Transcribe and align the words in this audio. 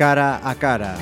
cara 0.00 0.40
a 0.42 0.54
cara. 0.54 0.96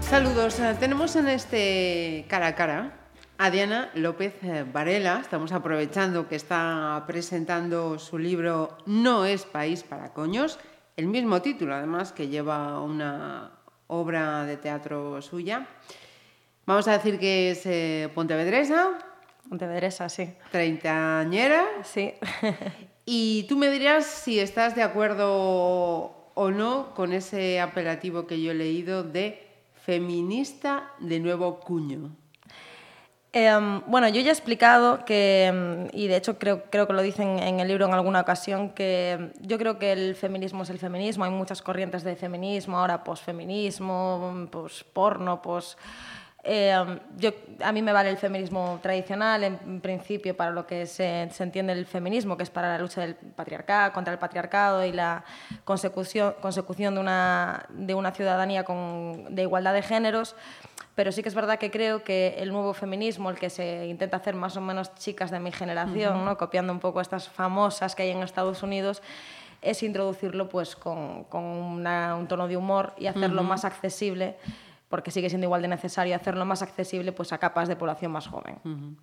Saludos, 0.00 0.58
eh, 0.58 0.74
tenemos 0.80 1.14
en 1.16 1.28
este 1.28 2.24
cara 2.30 2.46
a 2.46 2.54
cara 2.54 2.92
a 3.36 3.50
Diana 3.50 3.90
López 3.92 4.32
eh, 4.42 4.64
Varela. 4.64 5.20
Estamos 5.20 5.52
aprovechando 5.52 6.28
que 6.28 6.36
está 6.36 7.04
presentando 7.06 7.98
su 7.98 8.16
libro 8.16 8.78
No 8.86 9.26
es 9.26 9.44
país 9.44 9.82
para 9.82 10.14
coños, 10.14 10.58
el 10.96 11.08
mismo 11.08 11.42
título 11.42 11.74
además 11.74 12.12
que 12.12 12.28
lleva 12.28 12.80
una 12.80 13.50
obra 13.88 14.44
de 14.44 14.56
teatro 14.56 15.20
suya. 15.20 15.66
Vamos 16.64 16.88
a 16.88 16.92
decir 16.92 17.18
que 17.18 17.50
es 17.50 17.66
eh, 17.66 18.08
pontevedresa. 18.14 19.13
Pontevedresa, 19.48 20.08
sí. 20.08 20.32
Treintañera. 20.50 21.64
Sí. 21.82 22.14
y 23.06 23.44
tú 23.48 23.56
me 23.56 23.70
dirás 23.70 24.06
si 24.06 24.40
estás 24.40 24.74
de 24.74 24.82
acuerdo 24.82 26.24
o 26.34 26.50
no 26.50 26.94
con 26.94 27.12
ese 27.12 27.60
apelativo 27.60 28.26
que 28.26 28.40
yo 28.40 28.52
he 28.52 28.54
leído 28.54 29.02
de 29.02 29.46
feminista 29.84 30.90
de 30.98 31.20
nuevo 31.20 31.60
cuño. 31.60 32.10
Eh, 33.36 33.50
bueno, 33.88 34.08
yo 34.08 34.20
ya 34.20 34.28
he 34.28 34.32
explicado 34.32 35.04
que, 35.04 35.46
em, 35.46 35.88
y 35.92 36.06
de 36.06 36.16
hecho 36.16 36.38
creo, 36.38 36.62
creo 36.70 36.86
que 36.86 36.92
lo 36.92 37.02
dicen 37.02 37.40
en 37.40 37.58
el 37.58 37.66
libro 37.66 37.84
en 37.84 37.92
alguna 37.92 38.20
ocasión, 38.20 38.70
que 38.70 39.10
em, 39.10 39.32
yo 39.40 39.58
creo 39.58 39.76
que 39.76 39.90
el 39.90 40.14
feminismo 40.14 40.62
es 40.62 40.70
el 40.70 40.78
feminismo, 40.78 41.24
hay 41.24 41.32
muchas 41.32 41.60
corrientes 41.60 42.04
de 42.04 42.14
feminismo, 42.14 42.78
ahora 42.78 43.02
posfeminismo, 43.02 44.48
posporno, 44.52 45.42
pos... 45.42 45.76
Eh, 46.46 47.00
yo, 47.16 47.30
a 47.62 47.72
mí 47.72 47.80
me 47.80 47.92
vale 47.92 48.10
el 48.10 48.18
feminismo 48.18 48.78
tradicional, 48.82 49.44
en 49.44 49.80
principio, 49.80 50.36
para 50.36 50.50
lo 50.50 50.66
que 50.66 50.84
se, 50.84 51.26
se, 51.32 51.42
entiende 51.42 51.72
el 51.72 51.86
feminismo, 51.86 52.36
que 52.36 52.42
es 52.42 52.50
para 52.50 52.68
la 52.68 52.78
lucha 52.78 53.00
del 53.00 53.14
patriarcado, 53.14 53.94
contra 53.94 54.12
el 54.12 54.18
patriarcado 54.18 54.84
y 54.84 54.92
la 54.92 55.24
consecución, 55.64 56.34
consecución 56.42 56.94
de, 56.94 57.00
una, 57.00 57.64
de 57.70 57.94
una 57.94 58.12
ciudadanía 58.12 58.62
con, 58.64 59.34
de 59.34 59.42
igualdad 59.42 59.72
de 59.72 59.82
géneros. 59.82 60.36
Pero 60.94 61.12
sí 61.12 61.22
que 61.22 61.30
es 61.30 61.34
verdad 61.34 61.58
que 61.58 61.70
creo 61.70 62.04
que 62.04 62.36
el 62.38 62.52
nuevo 62.52 62.74
feminismo, 62.74 63.30
el 63.30 63.38
que 63.38 63.48
se 63.48 63.86
intenta 63.86 64.18
hacer 64.18 64.34
más 64.34 64.56
o 64.58 64.60
menos 64.60 64.94
chicas 64.96 65.30
de 65.30 65.40
mi 65.40 65.50
generación, 65.50 66.18
uh 66.18 66.20
-huh. 66.20 66.24
¿no? 66.24 66.38
copiando 66.38 66.72
un 66.74 66.78
poco 66.78 67.00
estas 67.00 67.28
famosas 67.28 67.94
que 67.94 68.02
hay 68.02 68.10
en 68.10 68.22
Estados 68.22 68.62
Unidos, 68.62 69.02
es 69.62 69.82
introducirlo 69.82 70.50
pues, 70.50 70.76
con, 70.76 71.24
con 71.24 71.42
una, 71.42 72.14
un 72.16 72.28
tono 72.28 72.46
de 72.46 72.56
humor 72.58 72.92
y 72.98 73.06
hacerlo 73.06 73.40
uh 73.40 73.44
-huh. 73.44 73.48
más 73.48 73.64
accesible 73.64 74.36
porque 74.94 75.10
sigue 75.10 75.28
siendo 75.28 75.46
igual 75.46 75.60
de 75.60 75.66
necesario 75.66 76.14
hacerlo 76.14 76.44
más 76.44 76.62
accesible 76.62 77.10
pues, 77.10 77.32
a 77.32 77.38
capas 77.38 77.66
de 77.66 77.74
población 77.74 78.12
más 78.12 78.28
joven. 78.28 78.60
Uh 78.62 78.68
-huh. 78.68 78.96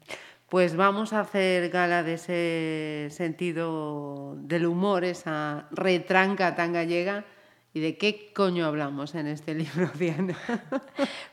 Pues 0.47 0.77
vamos 0.77 1.11
a 1.11 1.19
hacer 1.19 1.69
gala 1.69 2.01
de 2.01 2.13
ese 2.13 3.13
sentido 3.13 4.37
del 4.37 4.67
humor, 4.67 5.03
esa 5.03 5.67
retranca 5.69 6.55
tan 6.55 6.71
gallega. 6.71 7.25
¿Y 7.73 7.81
de 7.81 7.97
qué 7.97 8.31
coño 8.33 8.65
hablamos 8.67 9.15
en 9.15 9.27
este 9.27 9.53
libro, 9.61 9.91
Diana? 9.95 10.37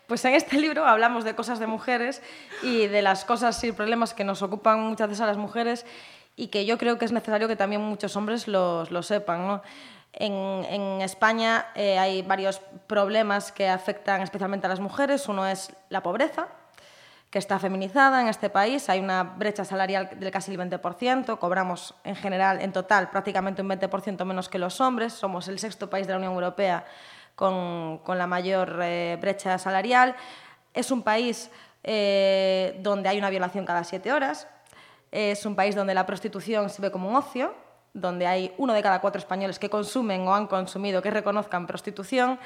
Pues 0.09 0.25
en 0.25 0.35
este 0.35 0.61
libro 0.61 0.85
hablamos 0.85 1.23
de 1.23 1.37
cosas 1.37 1.61
de 1.61 1.69
mujeres 1.69 2.21
y 2.65 2.89
de 2.89 3.01
las 3.01 3.25
cosas 3.25 3.63
y 3.63 3.71
problemas 3.71 4.13
que 4.13 4.25
nos 4.25 4.43
ocupan 4.43 4.81
muchas 4.81 5.07
veces 5.09 5.21
a 5.21 5.27
las 5.27 5.37
mujeres 5.37 5.87
y 6.35 6.49
que 6.49 6.67
yo 6.67 6.79
creo 6.79 6.99
que 6.99 7.05
es 7.05 7.13
necesario 7.13 7.47
que 7.47 7.55
también 7.55 7.81
muchos 7.81 8.17
hombres 8.17 8.49
lo, 8.49 8.87
lo 8.91 9.05
sepan. 9.05 9.47
¿no? 9.47 9.63
En, 10.21 11.01
España 11.01 11.69
eh, 11.77 11.97
hay 11.97 12.23
varios 12.23 12.61
problemas 12.89 13.53
que 13.53 13.69
afectan 13.69 14.21
especialmente 14.21 14.67
a 14.67 14.69
las 14.71 14.81
mujeres. 14.81 15.29
Uno 15.29 15.47
es 15.47 15.73
la 15.91 16.03
pobreza, 16.03 16.49
que 17.31 17.39
está 17.39 17.61
feminizada 17.61 18.21
en 18.21 18.27
este 18.27 18.51
país. 18.51 18.89
Hay 18.89 18.99
una 18.99 19.23
brecha 19.23 19.65
salarial 19.65 20.11
del 20.19 20.33
casi 20.33 20.51
el 20.51 20.59
20%. 20.59 21.39
Cobramos 21.39 21.95
en 22.03 22.17
general, 22.17 22.61
en 22.61 22.73
total, 22.73 23.11
prácticamente 23.11 23.63
un 23.63 23.69
20% 23.69 24.25
menos 24.25 24.49
que 24.49 24.59
los 24.59 24.81
hombres. 24.81 25.13
Somos 25.13 25.47
el 25.47 25.61
sexto 25.61 25.89
país 25.89 26.09
de 26.09 26.15
la 26.15 26.19
Unión 26.19 26.33
Europea 26.33 26.85
con, 27.37 27.99
con 27.99 28.19
la 28.19 28.27
mayor 28.27 28.81
eh, 28.83 29.19
brecha 29.21 29.57
salarial. 29.57 30.17
Es 30.75 30.91
un 30.91 31.05
país 31.05 31.49
eh, 31.85 32.77
donde 32.81 33.09
hay 33.09 33.19
una 33.19 33.31
violación 33.31 33.65
cada 33.65 33.85
siete 33.85 34.13
horas. 34.13 34.49
Es 35.13 35.47
un 35.47 35.55
país 35.55 35.77
donde 35.77 35.95
la 35.95 36.07
prostitución 36.07 36.71
se 36.71 36.83
ve 36.83 36.91
como 36.91 37.09
un 37.09 37.15
ocio 37.15 37.68
donde 37.95 38.27
hay 38.27 38.53
uno 38.59 38.73
de 38.73 38.83
cada 38.83 39.01
cuatro 39.01 39.19
españoles 39.19 39.59
que 39.59 39.71
consumen 39.71 40.27
o 40.27 40.35
han 40.35 40.47
consumido, 40.47 41.03
que 41.03 41.11
reconozcan 41.11 41.67
prostitución. 41.67 42.39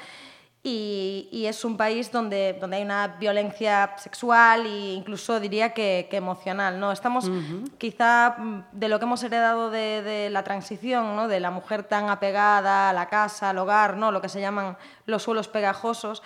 Y, 0.65 1.27
y, 1.29 1.47
es 1.47 1.65
un 1.65 1.75
país 1.75 2.09
donde, 2.09 2.57
donde 2.57 2.77
hay 2.77 2.83
una 2.83 3.09
violencia 3.19 3.95
sexual 3.97 4.65
e 4.65 4.93
incluso 4.93 5.41
diría 5.41 5.73
que, 5.73 6.07
que 6.09 6.15
emocional. 6.15 6.79
¿no? 6.79 6.93
Estamos 6.93 7.27
uh 7.27 7.31
-huh. 7.31 7.77
quizá 7.77 8.37
de 8.71 8.87
lo 8.87 8.97
que 8.97 9.03
hemos 9.03 9.21
heredado 9.23 9.69
de, 9.69 10.01
de, 10.01 10.29
la 10.29 10.45
transición, 10.45 11.17
¿no? 11.17 11.27
de 11.27 11.41
la 11.41 11.51
mujer 11.51 11.83
tan 11.83 12.09
apegada 12.09 12.89
a 12.89 12.93
la 12.93 13.09
casa, 13.09 13.49
al 13.49 13.57
hogar, 13.57 13.97
¿no? 13.97 14.13
lo 14.13 14.21
que 14.21 14.29
se 14.29 14.39
llaman 14.39 14.77
los 15.05 15.23
suelos 15.23 15.49
pegajosos, 15.49 16.23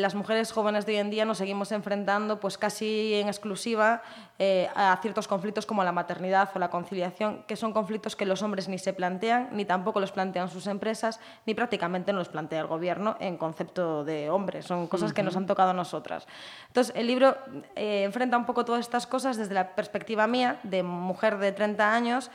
las 0.00 0.14
mujeres 0.14 0.52
jóvenes 0.52 0.86
de 0.86 0.92
hoy 0.92 0.98
en 0.98 1.10
día 1.10 1.24
nos 1.24 1.38
seguimos 1.38 1.72
enfrentando 1.72 2.40
pues 2.40 2.58
casi 2.58 3.14
en 3.14 3.28
exclusiva 3.28 4.02
eh, 4.38 4.68
a 4.74 4.98
ciertos 5.02 5.28
conflictos 5.28 5.66
como 5.66 5.84
la 5.84 5.92
maternidad 5.92 6.50
o 6.54 6.58
la 6.58 6.70
conciliación, 6.70 7.44
que 7.46 7.56
son 7.56 7.72
conflictos 7.72 8.16
que 8.16 8.26
los 8.26 8.42
hombres 8.42 8.68
ni 8.68 8.78
se 8.78 8.92
plantean, 8.92 9.48
ni 9.52 9.64
tampoco 9.64 10.00
los 10.00 10.12
plantean 10.12 10.48
sus 10.48 10.66
empresas, 10.66 11.20
ni 11.46 11.54
prácticamente 11.54 12.12
no 12.12 12.18
los 12.18 12.28
plantea 12.28 12.60
el 12.60 12.66
gobierno 12.66 13.16
en 13.20 13.36
concepto 13.36 14.04
de 14.04 14.30
hombres. 14.30 14.66
Son 14.66 14.86
cosas 14.86 15.10
uh 15.10 15.12
-huh. 15.12 15.16
que 15.16 15.22
nos 15.22 15.36
han 15.36 15.46
tocado 15.46 15.70
a 15.70 15.74
nosotras. 15.74 16.26
Entonces, 16.68 16.94
el 16.96 17.06
libro 17.06 17.36
eh, 17.76 18.04
enfrenta 18.04 18.36
un 18.36 18.46
poco 18.46 18.64
todas 18.64 18.80
estas 18.80 19.06
cosas 19.06 19.36
desde 19.36 19.54
la 19.54 19.74
perspectiva 19.74 20.26
mía, 20.26 20.58
de 20.62 20.82
mujer 20.82 21.38
de 21.38 21.52
30 21.52 21.94
años, 21.94 22.30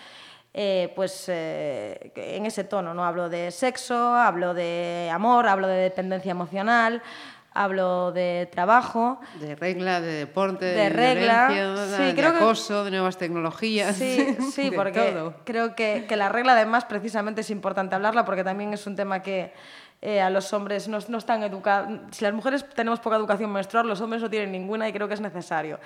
eh, 0.58 0.94
pues 0.96 1.26
eh, 1.28 2.14
en 2.16 2.46
ese 2.46 2.64
tono, 2.64 2.94
¿no? 2.94 3.04
Hablo 3.04 3.28
de 3.28 3.52
sexo, 3.52 4.16
hablo 4.16 4.54
de 4.54 5.12
amor, 5.14 5.48
hablo 5.48 5.68
de 5.68 5.76
dependencia 5.76 6.32
emocional, 6.32 7.04
hablo 7.56 8.12
de 8.12 8.48
trabajo. 8.52 9.20
De 9.40 9.56
regla, 9.56 10.02
de 10.02 10.12
deporte, 10.12 10.66
de, 10.66 10.76
de 10.76 10.90
regla, 10.90 11.48
sí, 11.98 12.04
de 12.04 12.14
creo 12.14 12.30
acoso, 12.30 12.80
que, 12.80 12.86
de 12.86 12.92
nuevas 12.92 13.18
tecnologías. 13.18 13.96
Sí, 13.96 14.36
sí 14.52 14.70
de 14.70 14.76
porque 14.76 15.12
todo. 15.12 15.34
creo 15.46 15.74
que, 15.74 16.06
que, 16.08 16.16
la 16.18 16.30
regla 16.30 16.54
además 16.54 16.86
precisamente 16.86 17.42
es 17.42 17.50
importante 17.50 17.96
hablarla 17.96 18.26
porque 18.26 18.44
también 18.44 18.74
es 18.74 18.86
un 18.86 18.96
tema 18.96 19.22
que 19.22 19.54
eh, 20.02 20.22
a 20.22 20.30
los 20.30 20.52
hombres 20.54 20.88
no, 20.90 21.00
no 21.08 21.18
están 21.18 21.42
educados. 21.44 22.00
Si 22.12 22.26
las 22.26 22.34
mujeres 22.34 22.68
tenemos 22.76 23.00
poca 23.00 23.16
educación 23.16 23.52
menstrual, 23.52 23.88
los 23.88 24.02
hombres 24.02 24.22
no 24.22 24.30
tienen 24.30 24.52
ninguna 24.52 24.88
y 24.90 24.94
creo 24.94 25.08
que 25.08 25.14
es 25.14 25.22
necesario. 25.22 25.80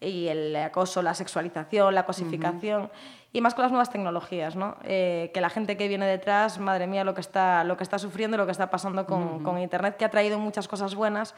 Y 0.00 0.28
el 0.28 0.56
acoso, 0.56 1.02
la 1.02 1.12
sexualización, 1.12 1.94
la 1.94 2.06
cosificación. 2.06 2.84
Uh 2.84 2.86
-huh 2.86 3.19
y 3.32 3.40
más 3.40 3.54
con 3.54 3.62
las 3.62 3.70
nuevas 3.70 3.90
tecnologías, 3.90 4.56
¿no? 4.56 4.76
Eh, 4.82 5.30
que 5.32 5.40
la 5.40 5.50
gente 5.50 5.76
que 5.76 5.88
viene 5.88 6.06
detrás, 6.06 6.58
madre 6.58 6.86
mía, 6.86 7.04
lo 7.04 7.14
que 7.14 7.20
está, 7.20 7.64
lo 7.64 7.76
que 7.76 7.84
está 7.84 7.98
sufriendo 7.98 8.36
lo 8.36 8.46
que 8.46 8.52
está 8.52 8.70
pasando 8.70 9.06
con, 9.06 9.22
uh 9.22 9.38
-huh. 9.38 9.42
con 9.42 9.58
Internet, 9.58 9.96
que 9.96 10.04
ha 10.04 10.10
traído 10.10 10.38
muchas 10.38 10.66
cosas 10.66 10.94
buenas, 10.94 11.34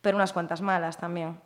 pero 0.00 0.16
unas 0.16 0.32
cuantas 0.32 0.60
malas 0.60 0.98
también. 0.98 1.38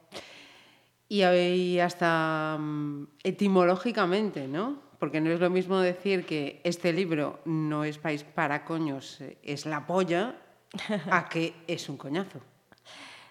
Y, 1.08 1.80
hasta 1.80 2.56
um, 2.56 3.08
etimológicamente, 3.24 4.46
¿no? 4.46 4.78
Porque 5.00 5.20
no 5.20 5.30
es 5.30 5.40
lo 5.40 5.50
mismo 5.50 5.80
decir 5.80 6.24
que 6.24 6.60
este 6.62 6.92
libro 6.92 7.40
no 7.44 7.82
es 7.84 7.98
país 7.98 8.22
para 8.22 8.64
coños, 8.64 9.18
es 9.42 9.66
la 9.66 9.86
polla, 9.86 10.36
a 11.10 11.28
que 11.28 11.54
es 11.66 11.88
un 11.88 11.96
coñazo. 11.96 12.40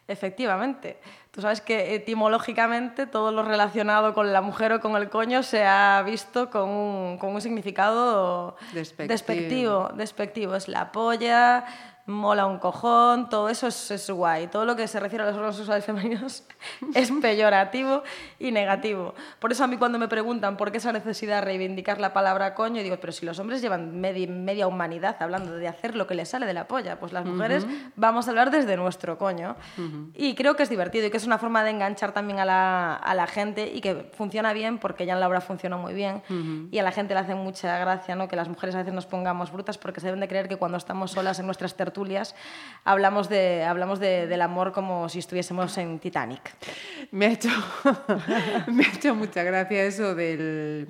Efectivamente. 0.09 0.97
Tú 1.30 1.42
sabes 1.42 1.62
que 1.62 1.94
etimológicamente 1.94 3.06
todo 3.06 3.31
lo 3.31 3.44
relacionado 3.44 4.16
con 4.16 4.34
la 4.34 4.42
mujer 4.42 4.74
o 4.74 4.80
con 4.81 4.96
el 4.96 5.08
coño 5.09 5.44
se 5.44 5.64
ha 5.64 6.02
visto 6.02 6.50
con 6.50 6.68
un, 6.68 7.18
con 7.20 7.36
un 7.36 7.42
significado 7.42 8.58
despectivo. 8.74 9.08
despectivo. 9.08 9.89
Despectivo. 9.94 10.56
Es 10.56 10.68
la 10.68 10.92
polla, 10.92 11.63
mola 12.09 12.47
un 12.47 12.57
cojón, 12.57 13.29
todo 13.29 13.50
eso 13.50 13.67
es, 13.67 13.91
es, 13.91 14.09
guay. 14.09 14.47
Todo 14.47 14.65
lo 14.65 14.75
que 14.75 14.88
se 14.88 15.00
refiere 15.00 15.23
a 15.23 15.27
los 15.27 15.35
órganos 15.35 15.56
sexuales 15.56 15.85
femeninos 15.85 16.44
es 16.95 17.11
peyorativo 17.11 18.03
y 18.39 18.51
negativo. 18.51 19.13
Por 19.39 19.51
eso 19.51 19.63
a 19.63 19.67
mí 19.67 19.77
cuando 19.77 20.00
me 20.00 20.07
preguntan 20.07 20.57
por 20.57 20.71
qué 20.71 20.79
esa 20.79 20.91
necesidad 20.91 21.35
de 21.35 21.41
reivindicar 21.41 22.00
la 22.00 22.11
palabra 22.11 22.56
coño, 22.56 22.81
digo, 22.81 22.97
pero 23.00 23.13
si 23.13 23.25
los 23.25 23.38
hombres 23.39 23.61
llevan 23.61 24.01
media, 24.01 24.27
media 24.27 24.67
humanidad 24.67 25.15
hablando 25.19 25.56
de 25.56 25.67
hacer 25.67 25.95
lo 25.95 26.07
que 26.07 26.15
les 26.15 26.29
sale 26.29 26.45
de 26.45 26.53
la 26.53 26.67
polla, 26.67 27.00
pues 27.00 27.13
las 27.13 27.25
mujeres 27.25 27.63
uh 27.63 27.67
-huh. 27.67 27.91
vamos 27.95 28.27
a 28.27 28.31
hablar 28.31 28.50
desde 28.50 28.75
nuestro 28.75 29.17
coño. 29.17 29.56
Uh 29.77 29.81
-huh. 29.81 30.11
Y 30.15 30.33
creo 30.33 30.56
que 30.56 30.63
es 30.63 30.69
divertido 30.69 31.06
y 31.06 31.11
que 31.11 31.17
es 31.17 31.27
una 31.27 31.38
forma 31.38 31.63
de 31.63 31.69
enganchar 31.69 32.11
también 32.11 32.39
a 32.39 32.45
la, 32.45 32.95
a 32.95 33.13
la 33.13 33.27
gente 33.27 33.71
y 33.71 33.81
que 33.81 34.09
funciona 34.13 34.53
bien 34.53 34.79
porque 34.79 35.06
ya 35.06 35.13
en 35.13 35.19
la 35.19 35.27
obra 35.27 35.41
funcionó 35.41 35.77
muy 35.77 35.94
bien 35.94 36.23
uh 36.29 36.33
-huh. 36.33 36.67
y 36.71 36.79
a 36.79 36.83
la 36.83 36.91
gente 36.91 37.13
le 37.13 37.19
hace 37.19 37.35
mucha 37.35 37.77
gracia 37.77 38.15
¿no? 38.15 38.27
que 38.27 38.35
las 38.35 38.50
mujeres 38.50 38.73
a 38.73 38.79
veces 38.79 38.94
nos 38.94 39.06
pongamos 39.06 39.51
brutas 39.51 39.77
porque 39.77 40.00
se 40.00 40.07
deben 40.07 40.19
de 40.19 40.27
creer 40.27 40.47
que 40.47 40.57
cuando 40.57 40.77
estamos 40.77 41.11
solas 41.11 41.38
en 41.39 41.45
nuestras 41.45 41.75
tertulias 41.75 41.99
hablamos, 42.84 43.30
de, 43.30 43.63
hablamos 43.63 44.00
de, 44.00 44.28
del 44.28 44.42
amor 44.42 44.72
como 44.72 45.10
si 45.10 45.19
estuviésemos 45.19 45.78
en 45.78 46.00
Titanic. 46.00 46.54
Me 47.12 47.28
ha 47.28 47.31
hecho, 47.31 47.50
me 48.68 48.86
ha 48.86 48.94
hecho 48.94 49.16
mucha 49.16 49.44
gracia 49.44 49.84
eso 49.84 50.16
del 50.16 50.88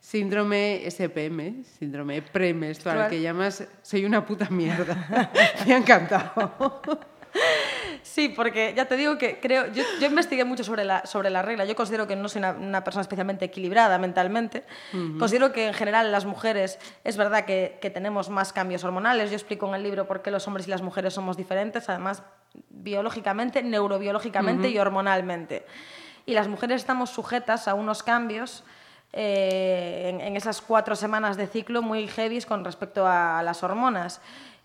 síndrome 0.00 0.82
SPM, 0.90 1.64
síndrome 1.64 2.22
premenstrual, 2.22 3.08
que 3.08 3.20
llamas 3.20 3.66
soy 3.82 4.04
una 4.04 4.24
puta 4.26 4.48
mierda. 4.50 5.30
me 5.66 5.74
ha 5.74 5.76
encantado. 5.78 6.80
Sí, 8.02 8.28
porque 8.28 8.74
ya 8.76 8.86
te 8.86 8.96
digo 8.96 9.16
que 9.16 9.38
creo, 9.38 9.66
yo, 9.72 9.84
yo 10.00 10.06
investigué 10.08 10.44
mucho 10.44 10.64
sobre 10.64 10.84
la, 10.84 11.06
sobre 11.06 11.30
la 11.30 11.42
regla, 11.42 11.64
yo 11.64 11.76
considero 11.76 12.06
que 12.06 12.16
no 12.16 12.28
soy 12.28 12.40
una, 12.40 12.52
una 12.52 12.84
persona 12.84 13.02
especialmente 13.02 13.44
equilibrada 13.44 13.98
mentalmente, 13.98 14.64
considero 15.18 15.52
que 15.52 15.68
en 15.68 15.74
general 15.74 16.10
las 16.10 16.24
mujeres 16.24 16.78
es 17.04 17.16
verdad 17.16 17.44
que, 17.44 17.78
que 17.80 17.90
tenemos 17.90 18.28
más 18.28 18.52
cambios 18.52 18.82
hormonales, 18.84 19.30
yo 19.30 19.36
explico 19.36 19.68
en 19.68 19.74
el 19.74 19.82
libro 19.82 20.06
por 20.06 20.22
qué 20.22 20.30
los 20.30 20.46
hombres 20.48 20.66
y 20.66 20.70
las 20.70 20.82
mujeres 20.82 21.14
somos 21.14 21.36
diferentes, 21.36 21.88
además 21.88 22.22
biológicamente, 22.70 23.62
neurobiológicamente 23.62 24.68
y 24.68 24.78
hormonalmente. 24.78 25.64
Y 26.26 26.34
las 26.34 26.48
mujeres 26.48 26.82
estamos 26.82 27.10
sujetas 27.10 27.68
a 27.68 27.74
unos 27.74 28.02
cambios 28.02 28.64
eh, 29.12 30.08
en, 30.08 30.20
en, 30.20 30.36
esas 30.36 30.60
cuatro 30.62 30.96
semanas 30.96 31.36
de 31.36 31.46
ciclo 31.46 31.82
muy 31.82 32.06
heavy 32.08 32.40
con 32.42 32.64
respecto 32.64 33.06
a 33.06 33.42
las 33.42 33.62
hormonas. 33.62 34.20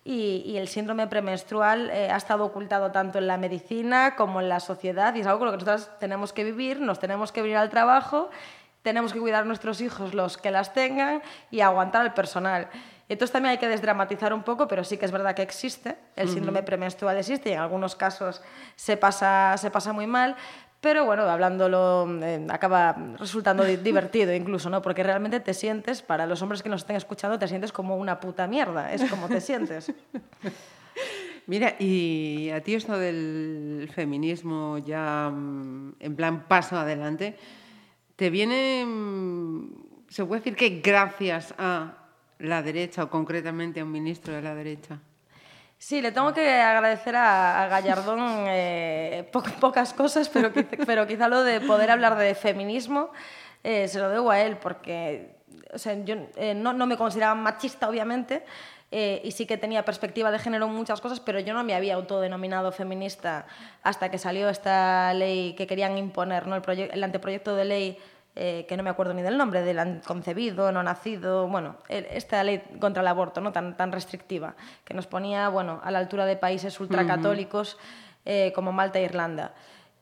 Y, 0.09 0.42
y 0.45 0.56
el 0.56 0.69
síndrome 0.69 1.06
premenstrual 1.07 1.89
eh, 1.89 2.09
ha 2.09 2.15
estado 2.15 2.45
ocultado 2.45 2.92
tanto 2.94 3.18
en 3.18 3.27
la 3.27 3.38
medicina 3.38 4.15
como 4.15 4.39
en 4.39 4.48
la 4.48 4.62
sociedad 4.62 5.13
y 5.15 5.19
es 5.19 5.27
algo 5.27 5.39
con 5.39 5.48
lo 5.48 5.51
que 5.51 5.65
nosotros 5.65 5.89
tenemos 6.00 6.31
que 6.31 6.45
vivir, 6.45 6.80
nos 6.80 6.98
tenemos 6.98 7.33
que 7.33 7.42
venir 7.42 7.57
al 7.57 7.69
trabajo, 7.69 8.30
tenemos 8.83 9.12
que 9.12 9.19
cuidar 9.19 9.42
a 9.42 9.45
nuestros 9.45 9.81
hijos, 9.81 10.13
los 10.13 10.38
que 10.38 10.50
las 10.50 10.74
tengan, 10.74 11.21
y 11.51 11.59
aguantar 11.59 12.04
al 12.04 12.13
personal. 12.13 12.69
Entonces 13.09 13.33
también 13.33 13.51
hay 13.51 13.57
que 13.57 13.68
desdramatizar 13.68 14.33
un 14.33 14.44
poco, 14.44 14.69
pero 14.69 14.86
sí 14.86 14.98
que 14.98 15.06
es 15.06 15.12
verdad 15.12 15.36
que 15.36 15.42
existe, 15.42 15.98
el 16.15 16.30
síndrome 16.30 16.59
uh 16.59 16.62
-huh. 16.62 16.65
premenstrual 16.65 17.18
existe 17.18 17.50
y 17.50 17.54
en 17.54 17.59
algunos 17.59 17.98
casos 17.98 18.42
se 18.77 18.95
pasa, 18.95 19.57
se 19.57 19.71
pasa 19.71 19.92
muy 19.92 20.07
mal, 20.07 20.38
pero 20.79 21.06
bueno, 21.06 21.24
hablándolo 21.24 22.07
eh, 22.21 22.45
acaba 22.50 22.95
resultando 23.18 23.63
divertido 23.63 24.33
incluso, 24.33 24.69
¿no? 24.69 24.81
Porque 24.81 25.03
realmente 25.03 25.39
te 25.39 25.53
sientes, 25.53 26.01
para 26.01 26.25
los 26.27 26.41
hombres 26.41 26.62
que 26.62 26.69
nos 26.69 26.81
estén 26.81 26.95
escuchando, 26.95 27.39
te 27.39 27.47
sientes 27.47 27.71
como 27.71 27.97
una 27.97 28.19
puta 28.19 28.47
mierda, 28.47 28.94
es 28.94 29.09
como 29.09 29.27
te 29.27 29.41
sientes. 29.41 29.91
Mira, 31.47 31.75
y 31.79 32.50
a 32.50 32.62
ti 32.62 32.75
esto 32.75 33.00
del 33.00 33.89
feminismo 33.95 34.77
ya 34.79 35.29
mm, 35.29 35.95
en 36.00 36.15
plan 36.15 36.47
paso 36.47 36.77
adelante, 36.77 37.38
¿te 38.15 38.30
viene, 38.30 38.85
mm, 38.85 39.69
se 40.09 40.25
puede 40.25 40.41
decir 40.41 40.56
que 40.56 40.81
gracias 40.81 41.56
a 41.57 41.94
la 42.39 42.62
derecha 42.62 43.03
o 43.03 43.09
concretamente 43.09 43.80
a 43.80 43.85
un 43.85 43.91
ministro 43.91 44.33
de 44.33 44.41
la 44.41 44.53
derecha? 44.53 45.00
Sí, 45.79 46.01
le 46.01 46.12
tengo 46.12 46.33
que 46.33 46.59
agradecer 46.59 47.15
a, 47.15 47.63
a 47.63 47.68
Gallardón 47.68 48.45
eh, 48.47 49.29
po 49.31 49.44
pocas 49.59 49.94
cosas, 49.94 50.27
pero, 50.29 50.51
pero 50.85 51.06
quizá 51.06 51.27
lo 51.27 51.44
de 51.44 51.62
poder 51.62 51.91
hablar 51.91 52.18
de 52.18 52.33
feminismo 52.33 53.12
eh, 53.63 53.88
se 53.88 54.00
lo 54.00 54.09
debo 54.09 54.31
a 54.31 54.39
él, 54.39 54.57
porque 54.57 55.38
o 55.74 55.77
sea, 55.77 55.94
yo 56.03 56.15
eh, 56.35 56.53
no, 56.53 56.74
no, 56.74 56.85
me 56.85 56.97
consideraba 56.97 57.35
machista, 57.35 57.89
obviamente, 57.89 58.44
eh, 58.91 59.21
y 59.24 59.31
sí 59.31 59.45
que 59.45 59.57
tenía 59.57 59.83
perspectiva 59.83 60.31
de 60.31 60.39
género 60.39 60.65
en 60.68 60.74
muchas 60.74 61.01
cosas, 61.01 61.19
pero 61.19 61.39
yo 61.39 61.53
no 61.53 61.63
me 61.63 61.75
había 61.75 61.95
autodenominado 61.95 62.71
feminista 62.71 63.45
hasta 63.83 64.09
que 64.09 64.18
salió 64.18 64.50
esta 64.50 65.13
ley 65.13 65.53
que 65.56 65.68
querían 65.68 65.97
imponer, 65.97 66.47
¿no? 66.47 66.56
el, 66.56 66.80
el 66.80 67.03
anteproyecto 67.03 67.56
de 67.56 67.65
ley 67.65 67.97
eh, 68.39 68.68
que 68.69 68.78
no 68.78 68.84
me 68.84 68.92
acuerdo 68.92 69.16
ni 69.16 69.24
del 69.24 69.36
nombre, 69.36 69.63
del 69.63 70.00
concebido, 70.06 70.72
no 70.72 70.84
nacido, 70.84 71.48
bueno, 71.48 71.78
esta 71.89 72.44
ley 72.44 72.62
contra 72.80 73.01
el 73.01 73.07
aborto 73.07 73.42
¿no? 73.42 73.51
tan, 73.51 73.75
tan 73.75 73.92
restrictiva, 73.92 74.54
que 74.86 74.94
nos 74.94 75.07
ponía 75.07 75.50
bueno, 75.50 75.81
a 75.84 75.89
la 75.89 75.98
altura 75.98 76.28
de 76.28 76.36
países 76.36 76.80
ultracatólicos 76.80 77.74
uh 77.74 77.78
-huh. 77.78 77.81
eh, 78.25 78.51
como 78.54 78.72
Malta 78.72 79.00
e 79.00 79.04
Irlanda. 79.06 79.54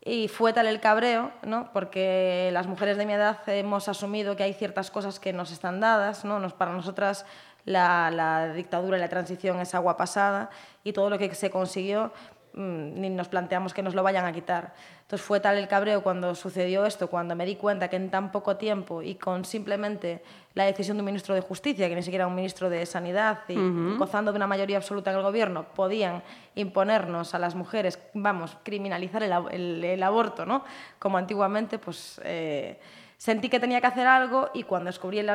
Y 0.04 0.28
fue 0.28 0.52
tal 0.52 0.68
el 0.68 0.82
cabreo, 0.82 1.32
¿no? 1.44 1.72
porque 1.72 2.50
las 2.52 2.68
mujeres 2.68 2.98
de 2.98 3.06
mi 3.06 3.14
edad 3.14 3.40
hemos 3.48 3.88
asumido 3.88 4.36
que 4.36 4.44
hay 4.44 4.54
ciertas 4.54 4.92
cosas 4.92 5.18
que 5.18 5.32
nos 5.32 5.52
están 5.52 5.80
dadas, 5.80 6.26
¿no? 6.26 6.42
nos, 6.42 6.52
para 6.52 6.74
nosotras 6.74 7.26
la, 7.64 8.12
la 8.12 8.52
dictadura 8.54 8.98
y 8.98 9.00
la 9.00 9.08
transición 9.08 9.62
es 9.62 9.74
agua 9.74 9.96
pasada 9.96 10.50
y 10.84 10.92
todo 10.92 11.10
lo 11.10 11.18
que 11.18 11.34
se 11.34 11.50
consiguió 11.50 12.12
mmm, 12.56 13.00
ni 13.00 13.10
nos 13.10 13.28
planteamos 13.28 13.74
que 13.74 13.84
nos 13.84 13.94
lo 13.94 14.02
vayan 14.02 14.26
a 14.26 14.32
quitar. 14.32 14.74
Entonces 15.02 15.26
fue 15.26 15.40
tal 15.40 15.58
el 15.58 15.68
cabreo 15.68 16.02
cuando 16.02 16.34
sucedió 16.34 16.86
esto, 16.86 17.08
cuando 17.08 17.36
me 17.36 17.46
di 17.46 17.56
cuenta 17.58 17.88
que 17.88 17.96
en 17.96 18.10
tan 18.10 18.32
poco 18.32 18.56
tiempo 18.56 19.04
y 19.04 19.16
con 19.16 19.46
simplemente 19.46 20.24
la 20.56 20.64
decisión 20.64 20.98
de 20.98 21.02
un 21.02 21.06
ministro 21.06 21.36
de 21.36 21.42
Justicia, 21.42 21.88
que 21.88 21.96
ni 21.96 22.02
siquiera 22.02 22.26
un 22.26 22.34
ministro 22.34 22.70
de 22.70 22.86
Sanidad, 22.86 23.40
y 23.48 23.58
uh 23.58 23.60
-huh. 23.60 23.98
gozando 23.98 24.32
de 24.32 24.38
una 24.38 24.48
mayoría 24.48 24.78
absoluta 24.78 25.12
en 25.12 25.18
el 25.18 25.24
gobierno, 25.24 25.66
podían 25.76 26.24
imponernos 26.56 27.36
a 27.36 27.40
las 27.40 27.54
mujeres, 27.54 28.00
vamos, 28.14 28.58
criminalizar 28.64 29.22
el, 29.22 29.34
el, 29.52 29.84
el 29.84 30.02
aborto, 30.04 30.46
¿no? 30.46 30.64
Como 30.98 31.18
antiguamente, 31.18 31.78
pues... 31.78 32.20
Eh, 32.24 32.80
sentí 33.18 33.48
que 33.48 33.62
tenía 33.62 33.80
que 33.80 33.88
hacer 33.88 34.06
algo 34.06 34.50
y 34.54 34.64
cuando 34.64 34.90
escribí 34.90 35.20
el, 35.20 35.30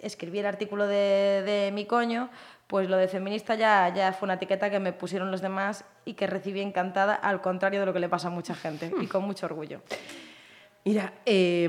escribí 0.00 0.38
el 0.38 0.46
artículo 0.46 0.86
de, 0.86 1.42
de 1.44 1.72
mi 1.72 1.84
coño, 1.84 2.30
pues 2.74 2.90
lo 2.90 2.96
de 2.96 3.06
feminista 3.06 3.54
ya, 3.54 3.94
ya 3.94 4.12
fue 4.12 4.26
una 4.26 4.34
etiqueta 4.34 4.68
que 4.68 4.80
me 4.80 4.92
pusieron 4.92 5.30
los 5.30 5.40
demás 5.40 5.84
y 6.04 6.14
que 6.14 6.26
recibí 6.26 6.60
encantada, 6.60 7.14
al 7.14 7.40
contrario 7.40 7.78
de 7.78 7.86
lo 7.86 7.92
que 7.92 8.00
le 8.00 8.08
pasa 8.08 8.26
a 8.26 8.30
mucha 8.32 8.52
gente, 8.56 8.90
y 9.00 9.06
con 9.06 9.22
mucho 9.22 9.46
orgullo. 9.46 9.80
Mira, 10.84 11.12
eh, 11.24 11.68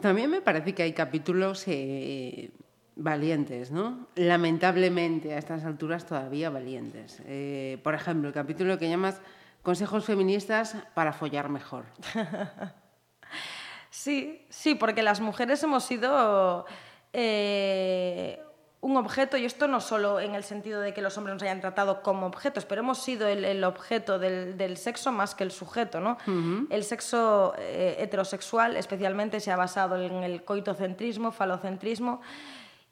también 0.00 0.30
me 0.30 0.40
parece 0.42 0.76
que 0.76 0.84
hay 0.84 0.92
capítulos 0.92 1.64
eh, 1.66 2.52
valientes, 2.94 3.72
¿no? 3.72 4.06
Lamentablemente 4.14 5.34
a 5.34 5.38
estas 5.38 5.64
alturas 5.64 6.06
todavía 6.06 6.50
valientes. 6.50 7.20
Eh, 7.26 7.80
por 7.82 7.94
ejemplo, 7.94 8.28
el 8.28 8.34
capítulo 8.34 8.78
que 8.78 8.88
llamas 8.88 9.20
Consejos 9.64 10.04
feministas 10.04 10.76
para 10.94 11.12
follar 11.12 11.48
mejor. 11.48 11.86
sí, 13.90 14.46
sí, 14.50 14.76
porque 14.76 15.02
las 15.02 15.20
mujeres 15.20 15.60
hemos 15.64 15.82
sido 15.82 16.64
eh, 17.12 18.40
un 18.84 18.98
objeto, 18.98 19.38
y 19.38 19.46
esto 19.46 19.66
no 19.66 19.80
solo 19.80 20.20
en 20.20 20.34
el 20.34 20.44
sentido 20.44 20.82
de 20.82 20.92
que 20.92 21.00
los 21.00 21.16
hombres 21.16 21.32
nos 21.36 21.42
hayan 21.42 21.62
tratado 21.62 22.02
como 22.02 22.26
objetos, 22.26 22.66
pero 22.66 22.82
hemos 22.82 22.98
sido 22.98 23.26
el, 23.26 23.42
el 23.46 23.64
objeto 23.64 24.18
del, 24.18 24.58
del, 24.58 24.76
sexo 24.76 25.10
más 25.10 25.34
que 25.34 25.42
el 25.42 25.52
sujeto. 25.52 26.00
¿no? 26.00 26.18
Uh 26.26 26.30
-huh. 26.30 26.66
El 26.68 26.84
sexo 26.84 27.54
eh, 27.56 27.96
heterosexual 27.98 28.76
especialmente 28.76 29.40
se 29.40 29.50
ha 29.50 29.56
basado 29.56 29.96
en 29.96 30.22
el 30.22 30.44
coitocentrismo, 30.44 31.32
falocentrismo, 31.32 32.20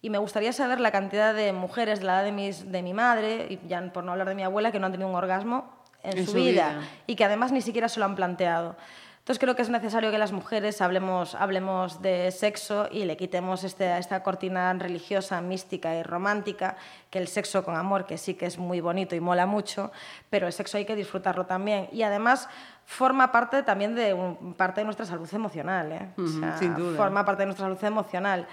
y 0.01 0.09
me 0.09 0.17
gustaría 0.17 0.55
saber 0.55 0.81
la 0.81 0.91
cantidad 0.91 1.35
de 1.35 1.53
mujeres 1.53 2.01
de 2.01 2.07
la 2.07 2.15
edad 2.15 2.25
de, 2.25 2.33
mis, 2.33 2.73
de 2.73 2.81
mi 2.83 2.95
madre, 2.95 3.47
y 3.51 3.69
ya 3.69 3.83
por 3.93 4.03
no 4.03 4.13
hablar 4.13 4.29
de 4.31 4.35
mi 4.35 4.45
abuela, 4.45 4.73
que 4.73 4.79
no 4.81 4.87
han 4.87 4.93
tenido 4.93 5.11
un 5.11 5.15
orgasmo 5.15 5.69
en, 6.03 6.17
en 6.17 6.25
su, 6.25 6.33
su 6.33 6.39
vida, 6.39 6.71
vida, 6.71 6.89
y 7.07 7.17
que 7.17 7.25
además 7.27 7.53
ni 7.53 7.61
siquiera 7.61 7.91
se 7.91 8.01
lo 8.01 8.07
han 8.07 8.17
planteado. 8.17 8.77
Entonces 9.23 9.39
creo 9.39 9.55
que 9.55 9.63
es 9.63 9.71
necesario 9.71 10.11
que 10.11 10.19
las 10.19 10.33
mujeres 10.33 10.81
hablemos, 10.81 11.37
hablemos 11.37 12.03
de 12.03 12.33
sexo 12.33 12.89
y 12.91 13.05
le 13.05 13.17
quitemos 13.17 13.63
este, 13.63 13.97
esta 13.97 14.21
cortina 14.25 14.73
religiosa, 14.73 15.41
mística 15.41 15.95
y 15.95 16.03
romántica, 16.03 16.77
que 17.09 17.21
el 17.21 17.29
sexo 17.29 17.65
con 17.65 17.77
amor, 17.77 18.05
que 18.05 18.19
sí 18.19 18.35
que 18.35 18.47
es 18.47 18.59
muy 18.59 18.81
bonito 18.81 19.15
y 19.15 19.21
mola 19.21 19.47
mucho, 19.47 19.93
pero 20.29 20.49
el 20.49 20.53
sexo 20.53 20.77
hay 20.77 20.87
que 20.87 20.97
disfrutarlo 20.97 21.47
también. 21.47 21.89
Y 21.93 22.03
además 22.03 22.49
forma 22.85 23.31
parte 23.31 23.63
también 23.63 23.95
de 23.95 24.13
un, 24.13 24.55
parte 24.55 24.81
de 24.81 24.87
nuestra 24.87 25.07
salud 25.07 25.33
emocional. 25.33 25.93
¿eh? 25.93 26.09
Uh 26.17 26.23
-huh, 26.23 26.39
o 26.39 26.41
sea, 26.41 26.59
sin 26.59 26.75
duda. 26.75 26.97
Forma 26.97 27.25
parte 27.25 27.43
de 27.43 27.47
nuestra 27.47 27.67
salud 27.67 27.85
emocional. 27.85 28.49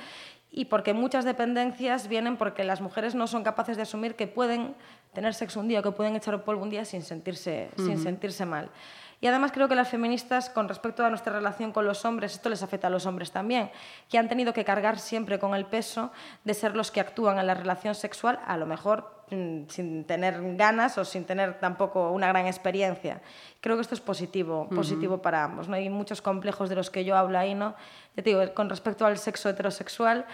Y 0.51 0.65
porque 0.65 0.93
muchas 0.93 1.25
dependencias 1.25 2.07
vienen 2.07 2.37
porque 2.37 2.63
las 2.63 2.79
mujeres 2.79 3.15
no 3.15 3.25
son 3.25 3.43
capaces 3.43 3.75
de 3.75 3.83
asumir 3.83 4.15
que 4.15 4.27
pueden 4.27 4.75
tener 5.13 5.33
sexo 5.33 5.61
un 5.61 5.67
día, 5.67 5.81
que 5.81 5.91
pueden 5.91 6.15
echar 6.15 6.43
polvo 6.43 6.61
un 6.61 6.69
día 6.69 6.85
sin 6.85 7.01
sentirse, 7.01 7.71
uh 7.75 7.81
-huh. 7.81 7.85
sin 7.87 7.97
sentirse 7.97 8.45
mal. 8.45 8.69
Y 9.21 9.27
además 9.27 9.51
creo 9.51 9.67
que 9.67 9.75
las 9.75 9.89
feministas, 9.89 10.49
con 10.49 10.69
respecto 10.69 11.05
a 11.05 11.09
nuestra 11.09 11.33
relación 11.33 11.71
con 11.73 11.85
los 11.85 12.05
hombres, 12.05 12.33
esto 12.33 12.49
les 12.49 12.63
afecta 12.63 12.87
a 12.87 12.89
los 12.89 13.05
hombres 13.05 13.31
también, 13.31 13.69
que 14.09 14.17
han 14.17 14.29
tenido 14.29 14.53
que 14.53 14.63
cargar 14.63 14.97
siempre 14.97 15.39
con 15.39 15.55
el 15.55 15.65
peso 15.65 16.11
de 16.45 16.53
ser 16.53 16.75
los 16.75 16.89
que 16.89 17.01
actúan 17.01 17.37
en 17.37 17.47
la 17.47 17.53
relación 17.53 17.95
sexual, 17.95 18.39
a 18.45 18.55
lo 18.55 18.65
mejor 18.65 19.23
mm, 19.31 19.63
sin 19.67 20.05
tener 20.05 20.55
ganas 20.55 20.97
o 20.97 21.03
sin 21.03 21.25
tener 21.25 21.59
tampoco 21.59 22.11
una 22.11 22.27
gran 22.29 22.47
experiencia. 22.47 23.21
Creo 23.59 23.75
que 23.75 23.81
esto 23.81 23.95
es 23.95 24.01
positivo, 24.01 24.69
positivo 24.69 25.15
uh 25.15 25.17
-huh. 25.17 25.21
para 25.21 25.43
ambos. 25.43 25.67
¿no? 25.67 25.75
Hay 25.75 25.89
muchos 25.89 26.21
complejos 26.21 26.69
de 26.69 26.75
los 26.75 26.89
que 26.89 27.03
yo 27.03 27.17
hablo 27.17 27.37
ahí, 27.37 27.55
¿no? 27.55 27.75
Te 28.15 28.21
digo, 28.21 28.53
con 28.53 28.69
respecto 28.69 29.05
al 29.05 29.17
sexo 29.17 29.49
heterosexual, 29.49 30.25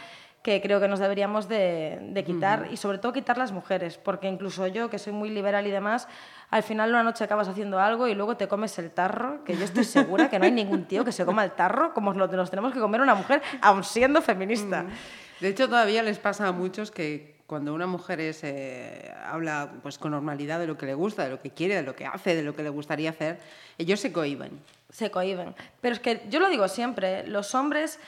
que 0.46 0.62
creo 0.62 0.80
que 0.80 0.88
nos 0.88 1.00
deberíamos 1.00 1.48
de, 1.50 1.98
de 2.00 2.24
quitar 2.24 2.62
uh 2.62 2.66
-huh. 2.66 2.74
y 2.74 2.78
sobre 2.78 3.00
todo 3.00 3.12
quitar 3.12 3.36
las 3.36 3.52
mujeres, 3.52 3.98
porque 3.98 4.28
incluso 4.28 4.68
yo, 4.68 4.92
que 4.92 5.00
soy 5.00 5.12
muy 5.12 5.32
liberal 5.32 5.66
y 5.66 5.72
demás, 5.72 6.08
al 6.52 6.62
final 6.62 6.92
una 6.92 7.02
noche 7.02 7.24
acabas 7.24 7.48
haciendo 7.48 7.80
algo 7.80 8.08
y 8.08 8.14
luego 8.14 8.38
te 8.38 8.48
comes 8.48 8.78
el 8.78 8.92
tarro, 8.92 9.44
que 9.44 9.58
yo 9.58 9.66
estoy 9.66 9.86
segura 9.86 10.30
que 10.30 10.38
no 10.38 10.46
hay 10.46 10.52
ningún 10.52 10.86
tío 10.86 11.04
que 11.04 11.12
se 11.12 11.25
coma 11.25 11.44
el 11.44 11.54
tarro 11.54 11.96
como 11.96 12.14
lo 12.14 12.28
nos 12.28 12.52
tenemos 12.52 12.74
que 12.74 12.80
comer 12.80 13.02
una 13.02 13.16
mujer, 13.16 13.42
aun 13.60 13.84
siendo 13.84 14.22
feminista. 14.22 14.84
Uh 14.84 14.90
-huh. 14.90 15.42
De 15.42 15.48
hecho, 15.48 15.68
todavía 15.68 16.04
les 16.04 16.20
pasa 16.20 16.48
a 16.48 16.52
muchos 16.52 16.92
que 16.92 17.38
cuando 17.48 17.74
una 17.74 17.88
mujer 17.88 18.20
es, 18.20 18.44
eh, 18.44 19.12
habla 19.25 19.72
pues, 19.82 19.98
con 19.98 20.12
normalidad 20.12 20.60
de 20.60 20.68
lo 20.68 20.78
que 20.78 20.86
le 20.86 20.94
gusta, 20.94 21.24
de 21.24 21.32
lo 21.32 21.42
que 21.42 21.50
quiere, 21.50 21.74
de 21.74 21.82
lo 21.84 21.96
que 21.96 22.06
hace, 22.06 22.36
de 22.36 22.44
lo 22.44 22.56
que 22.56 22.62
le 22.62 22.70
gustaría 22.70 23.10
hacer, 23.10 23.40
ellos 23.80 24.00
se 24.00 24.12
cohiben. 24.12 24.52
Se 24.92 25.10
cohiben. 25.10 25.56
Pero 25.82 25.96
es 25.96 26.00
que 26.00 26.22
yo 26.30 26.40
lo 26.40 26.50
digo 26.50 26.68
siempre, 26.68 27.25
los 27.28 27.56
hombres 27.56 28.00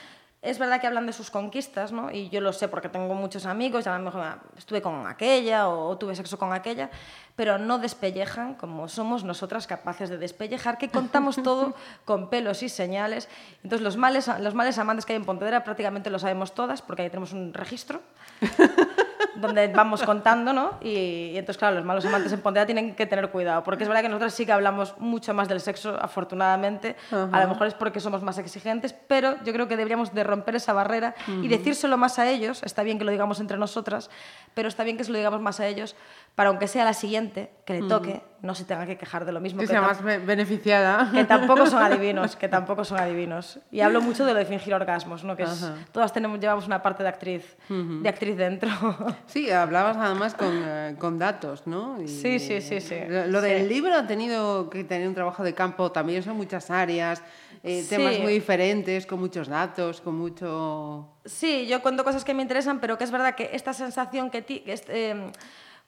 es 0.42 0.60
verdad 0.60 0.80
que 0.80 0.88
hablan 0.88 1.08
de 1.08 1.14
sus 1.14 1.32
conquistas, 1.32 1.92
¿no? 1.92 2.12
Y 2.12 2.30
yo 2.30 2.42
lo 2.42 2.54
sé 2.54 2.68
porque 2.68 2.90
tengo 2.90 3.14
muchos 3.16 3.46
amigos, 3.46 3.86
y 3.86 3.90
a 3.90 3.98
lo 3.98 4.04
mejor 4.04 4.22
ah, 4.22 4.40
estuve 4.56 4.82
con 4.82 5.08
aquella 5.08 5.68
o 5.68 5.98
tuve 5.98 6.16
sexo 6.16 6.38
con 6.38 6.54
aquella, 6.54 6.90
pero 7.36 7.58
no 7.58 7.80
despellejan 7.80 8.54
como 8.56 8.88
somos 8.88 9.24
nosotras 9.24 9.66
capaces 9.66 10.10
de 10.10 10.18
despellejar, 10.18 10.78
que 10.78 10.90
contamos 10.90 11.36
todo 11.44 11.74
con 12.06 12.30
pelos 12.30 12.62
y 12.62 12.70
señales. 12.70 13.30
Entonces, 13.64 13.82
los 13.82 13.98
males, 13.98 14.30
los 14.40 14.54
males 14.54 14.78
amantes 14.78 15.06
que 15.06 15.14
hay 15.14 15.18
en 15.18 15.26
Pontevedra 15.26 15.64
prácticamente 15.64 16.10
lo 16.10 16.20
sabemos 16.20 16.54
todas, 16.54 16.82
porque 16.82 17.02
ahí 17.04 17.10
tenemos 17.10 17.34
un 17.34 17.54
registro. 17.54 18.02
donde 19.40 19.68
vamos 19.68 20.04
contando, 20.04 20.54
¿no? 20.54 20.72
Y, 20.82 20.90
y, 21.34 21.38
entonces, 21.38 21.58
claro, 21.58 21.76
los 21.76 21.86
malos 21.86 22.06
amantes 22.06 22.32
en 22.32 22.42
Pontevedra 22.42 22.66
tienen 22.66 22.96
que 22.96 23.06
tener 23.06 23.30
cuidado, 23.30 23.64
porque 23.64 23.84
es 23.84 23.88
verdad 23.88 24.02
que 24.02 24.10
nosotros 24.10 24.34
sí 24.34 24.46
que 24.46 24.52
hablamos 24.52 24.96
mucho 25.00 25.34
más 25.34 25.48
del 25.48 25.60
sexo, 25.60 25.98
afortunadamente, 26.02 26.96
uh 27.12 27.16
-huh. 27.16 27.30
a 27.34 27.44
lo 27.44 27.50
mejor 27.50 27.68
es 27.68 27.74
porque 27.74 28.00
somos 28.00 28.22
más 28.22 28.38
exigentes, 28.38 28.94
pero 28.94 29.36
yo 29.44 29.54
creo 29.54 29.68
que 29.68 29.78
deberíamos 29.78 30.14
de 30.14 30.24
romper 30.24 30.56
esa 30.56 30.74
barrera 30.74 31.16
uh 31.28 31.32
-huh. 31.32 31.46
y 31.46 31.48
decírselo 31.48 31.98
más 31.98 32.20
a 32.20 32.30
ellos, 32.30 32.64
está 32.64 32.84
bien 32.84 32.98
que 32.98 33.06
lo 33.06 33.12
digamos 33.12 33.40
entre 33.40 33.58
nosotras, 33.58 34.10
pero 34.54 34.68
está 34.68 34.84
bien 34.84 34.98
que 34.98 35.04
se 35.04 35.12
lo 35.12 35.18
digamos 35.18 35.42
más 35.42 35.60
a 35.60 35.68
ellos, 35.68 35.96
para 36.38 36.52
aunque 36.52 36.68
sea 36.68 36.86
la 36.86 36.94
siguiente, 36.94 37.50
que 37.66 37.82
le 37.82 37.88
toque, 37.88 38.12
uh 38.12 38.14
-huh. 38.14 38.44
no 38.44 38.54
se 38.54 38.64
tenga 38.64 38.86
que 38.86 38.96
quejar 38.96 39.26
de 39.26 39.32
lo 39.32 39.42
mismo. 39.42 39.60
Que, 39.60 39.66
que 39.66 39.72
sea 39.72 39.82
más 39.82 40.04
beneficiada. 40.04 41.10
Que 41.12 41.26
tampoco 41.26 41.66
son 41.66 41.82
adivinos, 41.90 42.36
que 42.36 42.48
tampoco 42.48 42.86
son 42.86 43.00
adivinos. 43.00 43.60
Y 43.72 43.80
hablo 43.82 44.02
mucho 44.02 44.24
de 44.24 44.34
lo 44.34 44.38
de 44.38 44.46
fingir 44.46 44.76
orgasmos, 44.76 45.24
¿no? 45.24 45.36
Que 45.36 45.42
es, 45.42 45.68
todas 45.92 46.14
tenemos, 46.14 46.40
llevamos 46.40 46.68
una 46.68 46.84
parte 46.84 47.02
de 47.02 47.10
actriz, 47.10 47.58
de 47.68 48.08
actriz 48.08 48.38
dentro. 48.38 48.70
Sí, 49.26 49.50
hablabas 49.50 49.98
además 49.98 50.36
con, 50.36 50.56
uh, 50.56 50.96
con 51.00 51.18
datos, 51.18 51.66
¿no? 51.66 52.00
Y, 52.00 52.08
sí, 52.08 52.38
sí, 52.38 52.62
sí, 52.62 52.82
sí. 52.82 52.98
Lo 53.08 53.42
del 53.42 53.64
sí. 53.64 53.74
libro 53.74 53.96
ha 53.96 54.06
tenido 54.06 54.70
que 54.70 54.84
tener 54.84 55.08
un 55.08 55.16
trabajo 55.16 55.44
de 55.44 55.56
campo 55.56 55.92
también, 55.92 56.22
son 56.22 56.38
muchas 56.38 56.70
áreas, 56.70 57.24
eh, 57.64 57.82
sí. 57.82 57.90
temas 57.90 58.20
muy 58.20 58.34
diferentes, 58.34 59.08
con 59.08 59.20
muchos 59.20 59.48
datos, 59.48 60.02
con 60.02 60.14
mucho... 60.16 61.10
Sí, 61.26 61.66
yo 61.66 61.82
cuento 61.82 62.04
cosas 62.04 62.24
que 62.24 62.36
me 62.36 62.44
interesan, 62.44 62.80
pero 62.80 62.96
que 62.96 63.06
es 63.06 63.12
verdad 63.12 63.34
que 63.34 63.50
esta 63.54 63.74
sensación 63.74 64.30
que... 64.30 64.44
Ti, 64.44 64.60
que 64.60 64.74
este, 64.74 65.12
eh, 65.12 65.32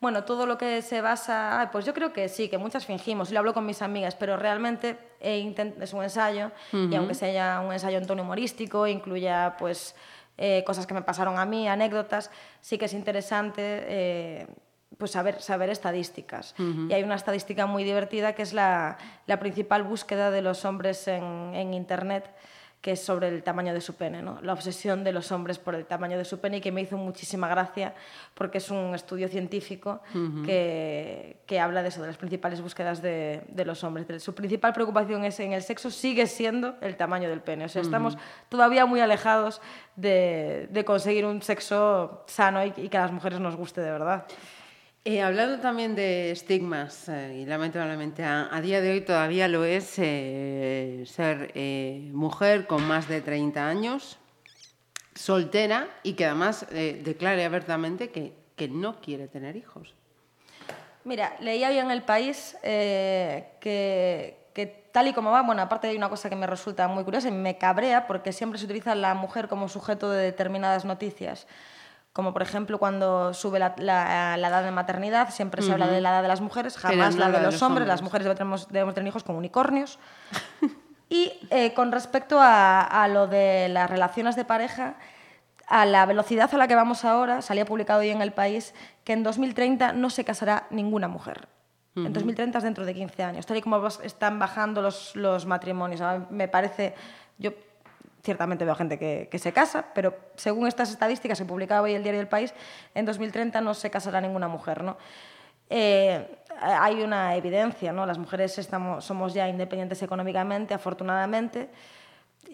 bueno, 0.02 0.24
todo 0.24 0.46
lo 0.46 0.58
que 0.58 0.82
se 0.82 1.02
basa, 1.02 1.70
pues 1.72 1.86
yo 1.86 1.94
creo 1.94 2.14
que 2.14 2.30
sí, 2.30 2.48
que 2.48 2.58
muchas 2.58 2.86
fingimos, 2.86 3.30
y 3.30 3.34
lo 3.34 3.40
hablo 3.40 3.54
con 3.54 3.66
mis 3.66 3.82
amigas, 3.82 4.16
pero 4.16 4.38
realmente 4.38 4.98
es 5.20 5.94
un 5.94 6.04
ensayo, 6.04 6.52
uh 6.72 6.76
-huh. 6.78 6.92
y 6.94 6.96
aunque 6.96 7.16
sea 7.16 7.60
un 7.60 7.74
ensayo 7.74 7.98
en 7.98 8.08
tono 8.08 8.24
humorístico, 8.24 8.88
incluya 8.88 9.56
pues 9.60 9.96
eh, 10.38 10.64
cosas 10.66 10.88
que 10.88 10.94
me 10.94 11.02
pasaron 11.02 11.38
a 11.38 11.46
mí, 11.46 11.68
anécdotas, 11.68 12.32
sí 12.62 12.78
que 12.78 12.86
es 12.86 12.94
interesante 12.94 13.62
eh, 13.62 14.48
pues 14.98 15.12
saber, 15.12 15.42
saber 15.42 15.70
estadísticas. 15.70 16.56
Uh 16.58 16.64
-huh. 16.64 16.90
Y 16.90 16.94
hay 16.94 17.04
una 17.04 17.16
estadística 17.16 17.66
muy 17.66 17.84
divertida 17.84 18.34
que 18.34 18.42
es 18.44 18.54
la, 18.54 18.98
la 19.28 19.38
principal 19.40 19.84
búsqueda 19.84 20.32
de 20.32 20.42
los 20.42 20.64
hombres 20.64 21.08
en, 21.10 21.54
en 21.56 21.74
Internet, 21.74 22.30
que 22.82 22.94
es 22.94 23.02
sobre 23.04 23.28
el 23.28 23.44
tamaño 23.44 23.74
de 23.74 23.82
su 23.82 23.96
pene, 23.96 24.22
¿no? 24.22 24.40
la 24.42 24.54
obsesión 24.54 25.04
de 25.04 25.12
los 25.12 25.32
hombres 25.34 25.60
por 25.60 25.76
el 25.76 25.86
tamaño 25.86 26.18
de 26.18 26.24
su 26.24 26.40
pene 26.40 26.58
y 26.58 26.62
que 26.62 26.72
me 26.72 26.82
hizo 26.82 26.96
muchísima 26.96 27.50
gracia 27.50 27.94
porque 28.34 28.60
es 28.60 28.72
un 28.72 28.96
estudio 28.96 29.28
científico 29.28 30.02
uh 30.14 30.18
-huh. 30.18 30.46
que, 30.46 31.42
que, 31.46 31.60
habla 31.60 31.84
de 31.84 31.90
eso, 31.90 32.02
de 32.02 32.08
las 32.08 32.18
principales 32.18 32.62
búsquedas 32.62 33.02
de, 33.02 33.42
de, 33.50 33.66
los 33.66 33.84
hombres. 33.84 34.24
Su 34.24 34.34
principal 34.34 34.72
preocupación 34.72 35.26
es 35.26 35.40
en 35.42 35.52
el 35.52 35.62
sexo 35.62 35.92
sigue 35.92 36.26
siendo 36.26 36.76
el 36.80 36.96
tamaño 36.96 37.28
del 37.30 37.42
pene. 37.42 37.66
O 37.66 37.70
sea, 37.70 37.82
uh 37.82 37.84
-huh. 37.84 37.88
estamos 37.88 38.18
todavía 38.48 38.86
muy 38.86 39.02
alejados 39.02 39.62
de, 39.98 40.70
de 40.72 40.86
conseguir 40.86 41.26
un 41.26 41.42
sexo 41.42 42.24
sano 42.28 42.64
y, 42.66 42.74
y 42.78 42.88
que 42.88 42.98
a 42.98 43.02
las 43.02 43.12
mujeres 43.12 43.42
nos 43.42 43.58
guste 43.58 43.82
de 43.82 43.92
verdad. 43.92 44.26
Eh, 45.06 45.22
hablando 45.22 45.60
también 45.60 45.96
de 45.96 46.32
estigmas, 46.32 47.08
eh, 47.08 47.42
y 47.42 47.46
lamentablemente 47.46 48.24
a, 48.24 48.54
a, 48.54 48.62
día 48.62 48.82
de 48.82 48.92
hoy 48.92 49.02
todavía 49.02 49.48
lo 49.48 49.64
es 49.64 49.94
eh, 49.98 51.04
ser 51.08 51.52
eh, 51.56 52.10
mujer 52.14 52.68
con 52.68 52.84
más 52.84 53.08
de 53.08 53.22
30 53.22 53.66
años, 53.66 54.20
soltera 55.20 55.88
y 56.04 56.14
que 56.14 56.26
además 56.26 56.66
eh, 56.72 57.02
declare 57.04 57.44
abiertamente 57.44 58.10
que, 58.10 58.34
que, 58.56 58.70
no 58.70 59.02
quiere 59.02 59.28
tener 59.28 59.58
hijos. 59.58 59.94
Mira, 61.04 61.36
leía 61.42 61.70
hoy 61.70 61.78
en 61.78 61.92
El 61.92 62.04
País 62.04 62.58
eh, 62.64 63.52
que, 63.60 64.38
que 64.54 64.66
tal 64.68 65.08
y 65.08 65.14
como 65.14 65.32
va, 65.32 65.42
bueno, 65.42 65.62
aparte 65.62 65.88
hay 65.88 65.98
una 65.98 66.10
cosa 66.10 66.30
que 66.30 66.36
me 66.36 66.48
resulta 66.48 66.88
muy 66.88 67.04
curiosa 67.04 67.28
y 67.28 67.32
me 67.32 67.58
cabrea 67.58 68.08
porque 68.08 68.32
siempre 68.32 68.60
se 68.60 68.66
utiliza 68.66 68.96
la 68.96 69.14
mujer 69.14 69.48
como 69.48 69.68
sujeto 69.68 70.10
de 70.10 70.24
determinadas 70.24 70.86
noticias 70.86 71.48
como 72.14 72.34
por 72.34 72.42
ejemplo 72.42 72.80
cuando 72.80 73.34
sube 73.34 73.60
la, 73.60 73.76
la, 73.78 74.36
la 74.38 74.48
edad 74.48 74.64
de 74.64 74.72
maternidad, 74.72 75.30
siempre 75.30 75.62
se 75.62 75.68
uh 75.68 75.72
-huh. 75.72 75.74
habla 75.74 75.88
de 75.88 76.02
la 76.02 76.10
edad 76.10 76.22
de 76.22 76.28
las 76.28 76.42
mujeres, 76.42 76.78
jamás 76.78 77.16
la 77.16 77.28
de, 77.28 77.34
de 77.34 77.44
los, 77.44 77.54
los 77.54 77.62
hombres. 77.62 77.82
hombres. 77.84 77.88
Las 77.88 78.02
mujeres 78.02 78.28
debemos, 78.28 78.68
debemos 78.70 78.94
tener 78.96 79.08
hijos 79.08 79.24
con 79.24 79.36
unicornios. 79.36 80.00
y 81.10 81.32
eh, 81.50 81.74
con 81.74 81.92
respecto 81.92 82.40
a, 82.40 82.82
a, 82.82 83.08
lo 83.08 83.28
de 83.28 83.70
las 83.70 83.90
relaciones 83.90 84.36
de 84.36 84.46
pareja, 84.46 84.96
a 85.68 85.86
la 85.86 86.06
velocidad 86.06 86.54
a 86.54 86.58
la 86.58 86.68
que 86.68 86.76
vamos 86.76 87.06
ahora, 87.06 87.42
salía 87.42 87.66
publicado 87.66 88.00
hoy 88.00 88.10
en 88.10 88.22
El 88.22 88.32
País 88.32 88.74
que 89.04 89.14
en 89.14 89.24
2030 89.24 89.94
no 89.94 90.10
se 90.10 90.26
casará 90.26 90.66
ninguna 90.72 91.08
mujer. 91.08 91.48
Uh 91.96 92.02
-huh. 92.02 92.06
En 92.08 92.14
2030 92.14 92.58
es 92.58 92.64
dentro 92.64 92.86
de 92.86 92.94
15 92.96 93.24
años, 93.24 93.46
tal 93.46 93.58
y 93.58 93.62
como 93.62 93.86
están 93.88 94.40
bajando 94.40 94.82
los, 94.82 95.16
los 95.16 95.46
matrimonios. 95.46 96.02
Me 96.32 96.48
parece, 96.48 96.96
yo 97.38 97.52
ciertamente 98.24 98.66
veo 98.66 98.76
gente 98.76 98.98
que, 98.98 99.28
que, 99.32 99.40
se 99.40 99.54
casa, 99.54 99.86
pero 99.94 100.14
según 100.36 100.68
estas 100.68 100.90
estadísticas 100.92 101.40
que 101.40 101.46
publicaba 101.46 101.82
hoy 101.82 101.94
el 101.94 102.04
diario 102.04 102.22
El 102.22 102.28
País, 102.28 102.54
en 102.94 103.06
2030 103.06 103.62
no 103.62 103.74
se 103.74 103.90
casará 103.90 104.22
ninguna 104.22 104.48
mujer. 104.48 104.84
¿no? 104.84 104.98
Eh, 105.70 106.28
hay 106.62 107.02
una 107.02 107.36
evidencia, 107.36 107.94
¿no? 107.94 108.06
las 108.06 108.18
mujeres 108.18 108.58
estamos, 108.58 109.06
somos 109.06 109.34
ya 109.34 109.48
independientes 109.48 110.02
económicamente, 110.02 110.74
afortunadamente. 110.74 111.70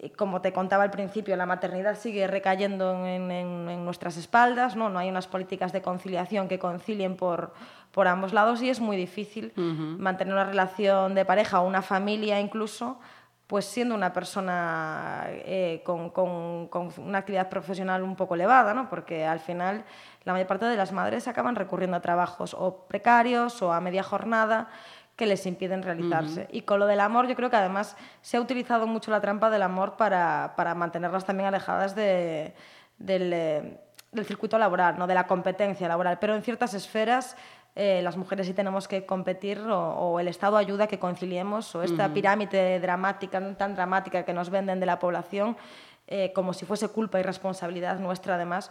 Y 0.02 0.10
como 0.10 0.42
te 0.42 0.52
contaba 0.52 0.84
al 0.84 0.90
principio, 0.90 1.36
la 1.36 1.46
maternidad 1.46 1.96
sigue 1.96 2.26
recayendo 2.26 3.06
en, 3.06 3.30
en, 3.30 3.68
en, 3.70 3.84
nuestras 3.84 4.18
espaldas, 4.18 4.76
¿no? 4.76 4.90
no 4.90 4.98
hay 4.98 5.08
unas 5.08 5.26
políticas 5.26 5.72
de 5.72 5.80
conciliación 5.80 6.48
que 6.48 6.58
concilien 6.58 7.16
por, 7.16 7.54
por 7.92 8.06
ambos 8.06 8.34
lados 8.34 8.60
y 8.60 8.68
es 8.68 8.80
muy 8.80 8.96
difícil 8.96 9.52
uh 9.56 9.60
-huh. 9.60 9.98
mantener 9.98 10.34
una 10.34 10.44
relación 10.44 11.14
de 11.14 11.24
pareja 11.24 11.60
o 11.60 11.66
una 11.66 11.80
familia 11.80 12.40
incluso 12.40 12.98
pues 13.46 13.64
siendo 13.64 13.94
una 13.94 14.12
persona 14.12 15.26
eh, 15.28 15.82
con, 15.84 16.10
con, 16.10 16.66
con, 16.68 16.90
una 16.98 17.18
actividad 17.18 17.48
profesional 17.48 18.02
un 18.02 18.16
poco 18.16 18.34
elevada, 18.34 18.74
¿no? 18.74 18.88
porque 18.90 19.24
al 19.24 19.38
final 19.38 19.84
la 20.24 20.32
mayor 20.32 20.48
parte 20.48 20.64
de 20.64 20.76
las 20.76 20.92
madres 20.92 21.28
acaban 21.28 21.54
recurriendo 21.54 21.96
a 21.96 22.00
trabajos 22.00 22.54
o 22.58 22.86
precarios 22.88 23.62
o 23.62 23.72
a 23.72 23.80
media 23.80 24.02
jornada 24.02 24.68
que 25.14 25.26
les 25.26 25.46
impiden 25.46 25.82
realizarse. 25.82 26.42
Uh 26.42 26.44
-huh. 26.44 26.56
Y 26.58 26.62
con 26.62 26.78
lo 26.80 26.86
del 26.86 27.00
amor, 27.00 27.26
yo 27.26 27.36
creo 27.36 27.48
que 27.48 27.56
además 27.56 27.96
se 28.20 28.36
ha 28.36 28.40
utilizado 28.40 28.86
mucho 28.86 29.10
la 29.10 29.20
trampa 29.20 29.48
del 29.48 29.62
amor 29.62 29.96
para, 29.96 30.54
para 30.56 30.74
mantenerlas 30.74 31.24
también 31.24 31.46
alejadas 31.46 31.94
de, 31.94 32.52
del, 32.98 33.32
eh, 33.32 33.80
del 34.12 34.26
circuito 34.26 34.58
laboral, 34.58 34.98
¿no? 34.98 35.06
de 35.06 35.14
la 35.14 35.26
competencia 35.26 35.88
laboral. 35.88 36.18
Pero 36.18 36.34
en 36.34 36.42
ciertas 36.42 36.74
esferas 36.74 37.36
eh, 37.78 38.00
las 38.02 38.16
mujeres 38.16 38.46
sí 38.46 38.54
tenemos 38.54 38.88
que 38.88 39.04
competir 39.04 39.58
o, 39.60 39.78
o, 39.78 40.18
el 40.18 40.28
Estado 40.28 40.56
ayuda 40.56 40.84
a 40.84 40.86
que 40.86 40.98
conciliemos 40.98 41.74
o 41.74 41.82
esta 41.82 42.06
uh 42.06 42.08
-huh. 42.08 42.14
pirámide 42.14 42.80
dramática, 42.80 43.38
tan 43.54 43.74
dramática 43.74 44.24
que 44.24 44.32
nos 44.32 44.48
venden 44.48 44.80
de 44.80 44.86
la 44.86 44.98
población, 44.98 45.58
eh, 46.06 46.32
como 46.34 46.54
si 46.54 46.64
fuese 46.64 46.88
culpa 46.88 47.20
y 47.20 47.22
responsabilidad 47.22 48.00
nuestra 48.00 48.36
además, 48.36 48.70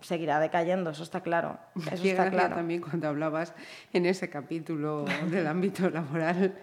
seguirá 0.00 0.40
decayendo, 0.40 0.90
eso 0.90 1.02
está 1.02 1.20
claro. 1.20 1.58
Eso 1.92 2.02
Qué 2.02 2.10
está 2.10 2.30
claro. 2.30 2.54
también 2.54 2.80
cuando 2.80 3.08
hablabas 3.08 3.54
en 3.92 4.06
ese 4.06 4.30
capítulo 4.30 5.04
del 5.30 5.46
ámbito 5.46 5.90
laboral. 5.90 6.54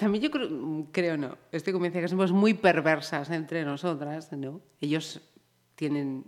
También 0.00 0.24
yo 0.24 0.30
creo, 0.30 0.48
creo 0.92 1.16
no, 1.18 1.36
estoy 1.52 1.74
convencida 1.74 2.00
que 2.00 2.08
somos 2.08 2.32
muy 2.32 2.54
perversas 2.54 3.28
entre 3.28 3.66
nosotras, 3.66 4.32
¿no? 4.32 4.62
Ellos 4.80 5.20
tienen 5.74 6.24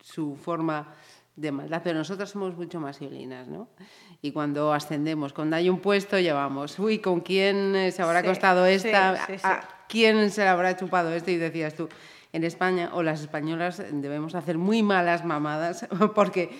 su 0.00 0.36
forma 0.36 0.94
de 1.36 1.52
maldad, 1.52 1.82
pero 1.82 1.98
nosotras 1.98 2.30
somos 2.30 2.56
mucho 2.56 2.80
más 2.80 3.00
violinas, 3.00 3.48
¿no? 3.48 3.68
Y 4.22 4.32
cuando 4.32 4.72
ascendemos, 4.72 5.32
cuando 5.32 5.56
hay 5.56 5.68
un 5.68 5.80
puesto, 5.80 6.18
llevamos, 6.18 6.78
uy, 6.78 6.98
¿con 6.98 7.20
quién 7.20 7.90
se 7.92 8.02
habrá 8.02 8.20
sí, 8.20 8.26
costado 8.26 8.66
esta? 8.66 9.26
Sí, 9.26 9.34
sí, 9.36 9.40
¿A 9.42 9.68
quién 9.88 10.30
se 10.30 10.42
le 10.42 10.48
habrá 10.48 10.76
chupado 10.76 11.12
este? 11.12 11.32
Y 11.32 11.36
decías 11.36 11.74
tú, 11.74 11.88
en 12.34 12.42
España 12.42 12.90
o 12.92 13.02
las 13.04 13.20
españolas 13.20 13.80
debemos 13.92 14.34
hacer 14.34 14.58
muy 14.58 14.82
malas 14.82 15.24
mamadas 15.24 15.86
porque 16.16 16.50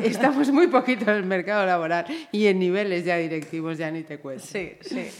estamos 0.00 0.48
muy 0.50 0.68
poquito 0.68 1.10
en 1.10 1.16
el 1.16 1.24
mercado 1.24 1.66
laboral 1.66 2.06
y 2.30 2.46
en 2.46 2.60
niveles 2.60 3.04
ya 3.04 3.16
directivos 3.16 3.76
ya 3.76 3.90
ni 3.90 4.04
te 4.04 4.18
cuento. 4.20 4.44
Sí, 4.46 4.78
sí. 4.80 5.10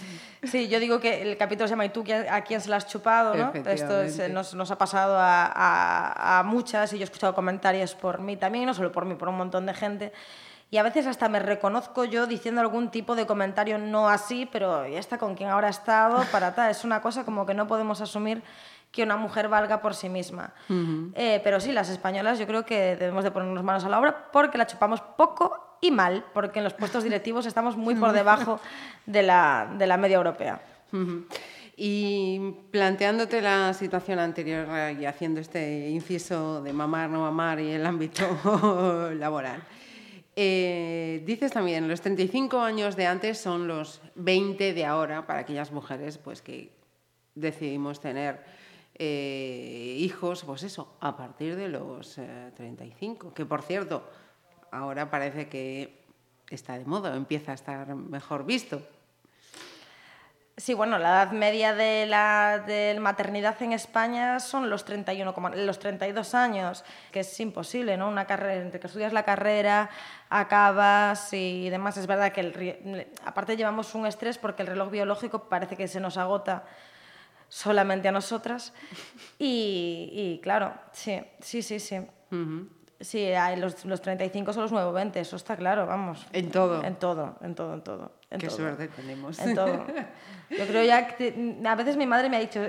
Sí, 0.45 0.69
yo 0.69 0.79
digo 0.79 1.01
que 1.01 1.23
el 1.23 1.37
capítulo 1.37 1.67
se 1.67 1.73
llama 1.73 1.87
¿Y 1.87 1.89
tú 1.89 2.05
a 2.31 2.43
quién 2.43 2.61
se 2.61 2.69
lo 2.69 2.77
has 2.77 2.87
chupado? 2.87 3.35
¿no? 3.35 3.53
Esto 3.69 4.03
es, 4.03 4.31
nos, 4.31 4.55
nos, 4.55 4.71
ha 4.71 4.79
pasado 4.79 5.17
a, 5.19 5.47
a, 5.47 6.39
a, 6.39 6.43
muchas 6.45 6.93
y 6.93 6.99
yo 6.99 7.03
he 7.03 7.05
escuchado 7.05 7.35
comentarios 7.35 7.95
por 7.95 8.21
mí 8.21 8.37
también, 8.37 8.67
no 8.67 8.75
solo 8.75 8.93
por 8.93 9.07
mí, 9.07 9.15
por 9.15 9.29
un 9.29 9.37
montón 9.37 9.67
de 9.67 9.75
gente. 9.75 10.13
Y 10.71 10.77
a 10.77 10.83
veces 10.83 11.07
hasta 11.07 11.29
me 11.29 11.39
reconozco 11.39 12.05
yo 12.05 12.27
diciendo 12.27 12.61
algún 12.61 12.91
tipo 12.91 13.17
de 13.17 13.27
comentario 13.27 13.79
no 13.79 14.09
así, 14.09 14.47
pero 14.51 14.87
¿y 14.87 14.97
esta 14.97 15.19
con 15.19 15.35
quién 15.35 15.49
habrá 15.49 15.69
estado? 15.69 16.25
Para 16.31 16.55
tal. 16.55 16.71
Es 16.71 16.85
una 16.85 17.01
cosa 17.01 17.25
como 17.25 17.47
que 17.47 17.55
no 17.55 17.67
podemos 17.67 18.01
asumir 18.01 18.43
que 18.95 19.03
una 19.03 19.17
mujer 19.17 19.49
valga 19.49 19.83
por 19.83 19.95
sí 19.95 20.09
misma. 20.09 20.55
Uh 20.69 20.73
-huh. 20.73 21.13
eh, 21.17 21.41
pero 21.43 21.59
sí, 21.59 21.73
las 21.73 21.89
españolas 21.91 22.39
yo 22.39 22.47
creo 22.47 22.65
que 22.65 22.95
debemos 22.95 23.25
de 23.25 23.33
ponernos 23.33 23.65
manos 23.65 23.85
a 23.85 23.89
la 23.89 23.99
obra 23.99 24.31
porque 24.33 24.57
la 24.57 24.69
chupamos 24.69 25.01
poco 25.01 25.79
y 25.81 25.91
mal, 25.91 26.25
porque 26.33 26.61
en 26.61 26.65
los 26.65 26.75
puestos 26.75 27.03
directivos 27.09 27.45
estamos 27.45 27.77
muy 27.77 27.97
por 27.97 28.13
debajo 28.13 28.61
de 29.05 29.25
la, 29.25 29.69
de 29.77 29.87
la 29.89 29.97
media 29.97 30.17
europea. 30.17 30.61
Uh 30.93 30.97
-huh. 30.97 31.25
Y 31.77 32.55
planteándote 32.71 33.43
la 33.43 33.75
situación 33.75 34.21
anterior 34.21 34.69
y 34.97 35.07
haciendo 35.07 35.41
este 35.41 35.91
inciso 35.91 36.63
de 36.63 36.73
mamar, 36.73 37.11
no 37.11 37.23
mamar 37.23 37.59
y 37.59 37.73
el 37.73 37.85
ámbito 37.85 38.23
laboral, 39.19 39.61
eh, 40.37 41.21
dices 41.27 41.51
también, 41.51 41.89
los 41.89 42.01
35 42.01 42.61
años 42.61 42.95
de 42.95 43.07
antes 43.07 43.39
son 43.39 43.67
los 43.67 44.01
20 44.15 44.73
de 44.73 44.85
ahora 44.85 45.27
para 45.27 45.41
aquellas 45.41 45.73
mujeres 45.73 46.17
pues, 46.19 46.43
que 46.43 46.71
decidimos 47.35 48.01
tener 48.01 48.54
eh, 48.97 49.97
hijos, 49.99 50.45
pues 50.45 50.63
eso, 50.63 50.97
a 51.01 51.17
partir 51.17 51.57
de 51.57 51.69
los 51.69 52.19
eh, 52.19 52.53
35. 52.55 53.35
Que 53.35 53.45
por 53.45 53.63
cierto, 53.63 54.09
ahora 54.71 55.11
parece 55.11 55.49
que 55.49 56.05
está 56.51 56.79
de 56.79 56.85
moda, 56.85 57.17
empieza 57.17 57.53
a 57.53 57.55
estar 57.55 57.95
mejor 57.95 58.45
visto. 58.45 58.83
Sí, 60.57 60.73
bueno, 60.73 61.01
la 61.01 61.09
edad 61.09 61.33
media 61.33 61.75
de 61.75 62.07
la 62.07 62.63
de 62.65 62.97
maternidad 63.01 63.61
en 63.61 63.73
España 63.73 64.39
son 64.39 64.71
los 64.71 64.85
31, 64.85 65.35
los 65.57 65.81
32 65.81 66.33
años, 66.37 66.85
que 67.11 67.21
es 67.21 67.41
imposible, 67.41 67.97
¿no? 67.97 68.09
Una 68.09 68.25
carrera, 68.25 68.63
entre 68.63 68.79
que 68.79 68.87
estudias 68.87 69.13
la 69.13 69.25
carrera, 69.25 69.91
acabas 70.31 71.33
y 71.33 71.69
demás. 71.71 71.97
Es 71.97 72.07
verdad 72.07 72.31
que 72.31 73.11
aparte 73.25 73.57
llevamos 73.57 73.97
un 73.97 74.07
estrés 74.07 74.39
porque 74.39 74.63
el 74.63 74.69
reloj 74.69 74.93
biológico 74.93 75.49
parece 75.49 75.77
que 75.77 75.89
se 75.89 75.99
nos 75.99 76.17
agota 76.19 76.63
solamente 77.49 78.09
a 78.09 78.13
nosotras. 78.13 78.73
Y, 79.39 80.11
y 80.13 80.41
claro, 80.43 80.75
sí, 80.93 81.21
sí, 81.41 81.63
sí, 81.63 81.81
sí. 81.81 82.01
Sí, 83.01 83.29
los, 83.59 83.85
los 83.85 84.01
35 84.01 84.53
son 84.53 84.63
los 84.63 84.73
nuevos 84.73 84.95
20, 84.95 85.21
eso 85.21 85.37
está 85.37 85.57
claro, 85.57 85.87
vamos. 85.87 86.27
En 86.33 86.51
todo. 86.51 86.83
En 86.83 86.97
todo, 86.97 87.37
en 87.43 87.55
todo, 87.55 87.75
en 87.75 87.83
todo. 87.83 88.13
En 88.31 88.41
Qué 88.41 88.51
suerte 88.51 88.89
tenemos. 88.89 89.39
En 89.39 89.55
todo. 89.55 89.87
Yo 90.51 90.67
creo 90.67 90.85
ya 90.85 91.09
que 91.09 91.61
a 91.65 91.75
veces 91.75 91.97
mi 91.97 92.07
madre 92.07 92.29
me 92.29 92.37
ha 92.37 92.41
dicho, 92.41 92.61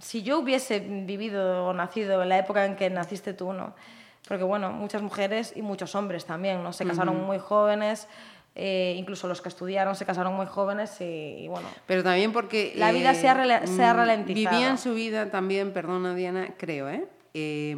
si 0.00 0.22
yo 0.22 0.40
hubiese 0.40 0.80
vivido 0.80 1.66
o 1.66 1.72
nacido 1.72 2.22
en 2.22 2.28
la 2.28 2.38
época 2.38 2.64
en 2.64 2.76
que 2.76 2.90
naciste 2.90 3.32
tú, 3.32 3.52
¿no? 3.52 3.74
Porque 4.26 4.44
bueno, 4.44 4.70
muchas 4.72 5.02
mujeres 5.02 5.52
y 5.56 5.62
muchos 5.62 5.94
hombres 5.94 6.24
también, 6.24 6.62
¿no? 6.62 6.72
Se 6.72 6.84
casaron 6.84 7.24
muy 7.24 7.38
jóvenes, 7.38 8.08
eh, 8.54 8.94
incluso 8.98 9.28
los 9.28 9.40
que 9.40 9.48
estudiaron 9.48 9.96
se 9.96 10.04
casaron 10.04 10.34
muy 10.34 10.46
jóvenes 10.46 11.00
y, 11.00 11.46
bueno. 11.48 11.68
Pero 11.86 12.02
también 12.02 12.32
porque... 12.32 12.74
La 12.76 12.92
vida 12.92 13.14
se, 13.14 13.28
ha 13.28 13.66
se 13.66 13.84
ha 13.84 13.94
mm, 13.94 13.96
ralentizado. 13.96 14.56
Vivían 14.56 14.78
su 14.78 14.94
vida 14.94 15.30
también, 15.30 15.72
perdona 15.72 16.14
Diana, 16.14 16.54
creo, 16.58 16.88
¿eh? 16.88 17.08
eh, 17.34 17.74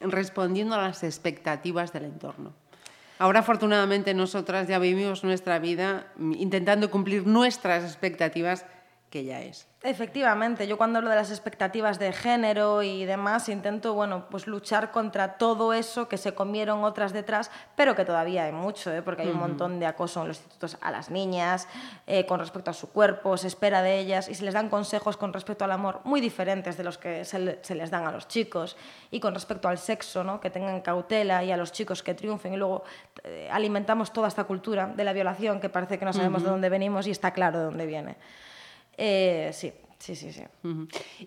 respondiendo 0.00 0.74
a 0.74 0.82
las 0.82 1.02
expectativas 1.04 1.92
del 1.92 2.04
entorno. 2.04 2.52
Ahora, 3.18 3.40
afortunadamente, 3.40 4.14
nosotras 4.14 4.68
ya 4.68 4.78
vivimos 4.78 5.24
nuestra 5.24 5.58
vida 5.58 6.12
intentando 6.18 6.88
cumplir 6.90 7.26
nuestras 7.26 7.82
expectativas, 7.82 8.64
que 9.10 9.24
ya 9.24 9.40
es. 9.40 9.68
Efectivamente, 9.84 10.66
yo 10.66 10.76
cuando 10.76 10.98
hablo 10.98 11.08
de 11.08 11.14
las 11.14 11.30
expectativas 11.30 12.00
de 12.00 12.12
género 12.12 12.82
y 12.82 13.04
demás, 13.04 13.48
intento, 13.48 13.94
bueno, 13.94 14.26
pues 14.28 14.48
luchar 14.48 14.90
contra 14.90 15.38
todo 15.38 15.72
eso 15.72 16.08
que 16.08 16.18
se 16.18 16.34
comieron 16.34 16.82
otras 16.82 17.12
detrás, 17.12 17.52
pero 17.76 17.94
que 17.94 18.04
todavía 18.04 18.44
hay 18.44 18.52
mucho, 18.52 18.92
¿eh? 18.92 19.02
porque 19.02 19.22
hay 19.22 19.28
un 19.28 19.38
montón 19.38 19.78
de 19.78 19.86
acoso 19.86 20.22
en 20.22 20.28
los 20.28 20.38
institutos 20.38 20.78
a 20.80 20.90
las 20.90 21.10
niñas, 21.10 21.68
eh, 22.08 22.26
con 22.26 22.40
respecto 22.40 22.72
a 22.72 22.74
su 22.74 22.90
cuerpo, 22.90 23.36
se 23.36 23.46
espera 23.46 23.80
de 23.80 24.00
ellas 24.00 24.28
y 24.28 24.34
se 24.34 24.44
les 24.44 24.52
dan 24.52 24.68
consejos 24.68 25.16
con 25.16 25.32
respecto 25.32 25.64
al 25.64 25.70
amor 25.70 26.00
muy 26.02 26.20
diferentes 26.20 26.76
de 26.76 26.82
los 26.82 26.98
que 26.98 27.24
se, 27.24 27.38
les 27.38 27.90
dan 27.90 28.04
a 28.04 28.10
los 28.10 28.26
chicos 28.26 28.76
y 29.12 29.20
con 29.20 29.32
respecto 29.32 29.68
al 29.68 29.78
sexo, 29.78 30.24
¿no? 30.24 30.40
que 30.40 30.50
tengan 30.50 30.80
cautela 30.80 31.44
y 31.44 31.52
a 31.52 31.56
los 31.56 31.70
chicos 31.70 32.02
que 32.02 32.14
triunfen 32.14 32.52
y 32.52 32.56
luego 32.56 32.82
eh, 33.22 33.48
alimentamos 33.52 34.12
toda 34.12 34.26
esta 34.26 34.42
cultura 34.42 34.88
de 34.88 35.04
la 35.04 35.12
violación 35.12 35.60
que 35.60 35.68
parece 35.68 36.00
que 36.00 36.04
no 36.04 36.12
sabemos 36.12 36.42
de 36.42 36.50
dónde 36.50 36.68
venimos 36.68 37.06
y 37.06 37.12
está 37.12 37.32
claro 37.32 37.60
de 37.60 37.64
dónde 37.66 37.86
viene. 37.86 38.16
Eh, 39.00 39.50
sí, 39.52 39.72
sí, 40.00 40.16
sí, 40.16 40.32
sí. 40.32 40.42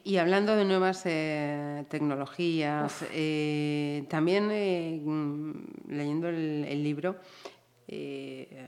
Y 0.03 0.17
hablando 0.17 0.57
de 0.57 0.65
nuevas 0.65 1.03
eh, 1.05 1.85
tecnologías, 1.87 3.05
eh, 3.13 4.03
también 4.09 4.47
mm, 4.47 5.87
leyendo 5.87 6.27
el, 6.27 6.83
libro, 6.83 7.15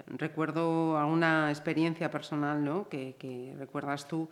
recuerdo 0.08 0.98
alguna 0.98 1.50
experiencia 1.50 2.10
personal 2.10 2.64
¿no? 2.64 2.88
que, 2.88 3.54
recuerdas 3.58 4.08
tú. 4.08 4.30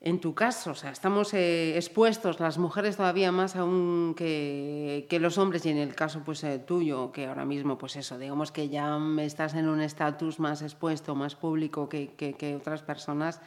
En 0.00 0.20
tu 0.20 0.34
caso, 0.34 0.72
o 0.72 0.74
sea, 0.74 0.90
estamos 0.90 1.32
expuestos 1.32 2.38
las 2.38 2.58
mujeres 2.58 2.96
todavía 2.96 3.32
más 3.32 3.56
aún 3.56 4.14
que, 4.16 5.06
que, 5.08 5.18
los 5.18 5.38
hombres 5.38 5.64
y 5.64 5.70
en 5.70 5.78
el 5.78 5.94
caso 5.94 6.22
pues 6.24 6.44
tuyo, 6.66 7.12
que 7.12 7.26
ahora 7.26 7.44
mismo 7.44 7.78
pues 7.78 7.96
eso, 7.96 8.18
digamos 8.18 8.52
que 8.52 8.68
ya 8.68 8.98
estás 9.20 9.54
en 9.54 9.68
un 9.68 9.80
estatus 9.80 10.38
más 10.38 10.60
expuesto, 10.60 11.14
más 11.14 11.34
público 11.34 11.88
que, 11.88 12.08
que 12.14 12.56
otras 12.56 12.82
personas, 12.82 13.40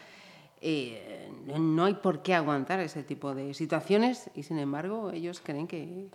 eh, 0.61 1.29
no 1.57 1.85
hay 1.85 1.93
por 1.95 2.21
qué 2.21 2.33
aguantar 2.33 2.81
ese 2.81 3.03
tipo 3.03 3.33
de 3.33 3.53
situaciones 3.53 4.29
y 4.35 4.43
sin 4.43 4.59
embargo 4.59 5.11
ellos 5.11 5.39
creen 5.41 5.67
que, 5.67 6.09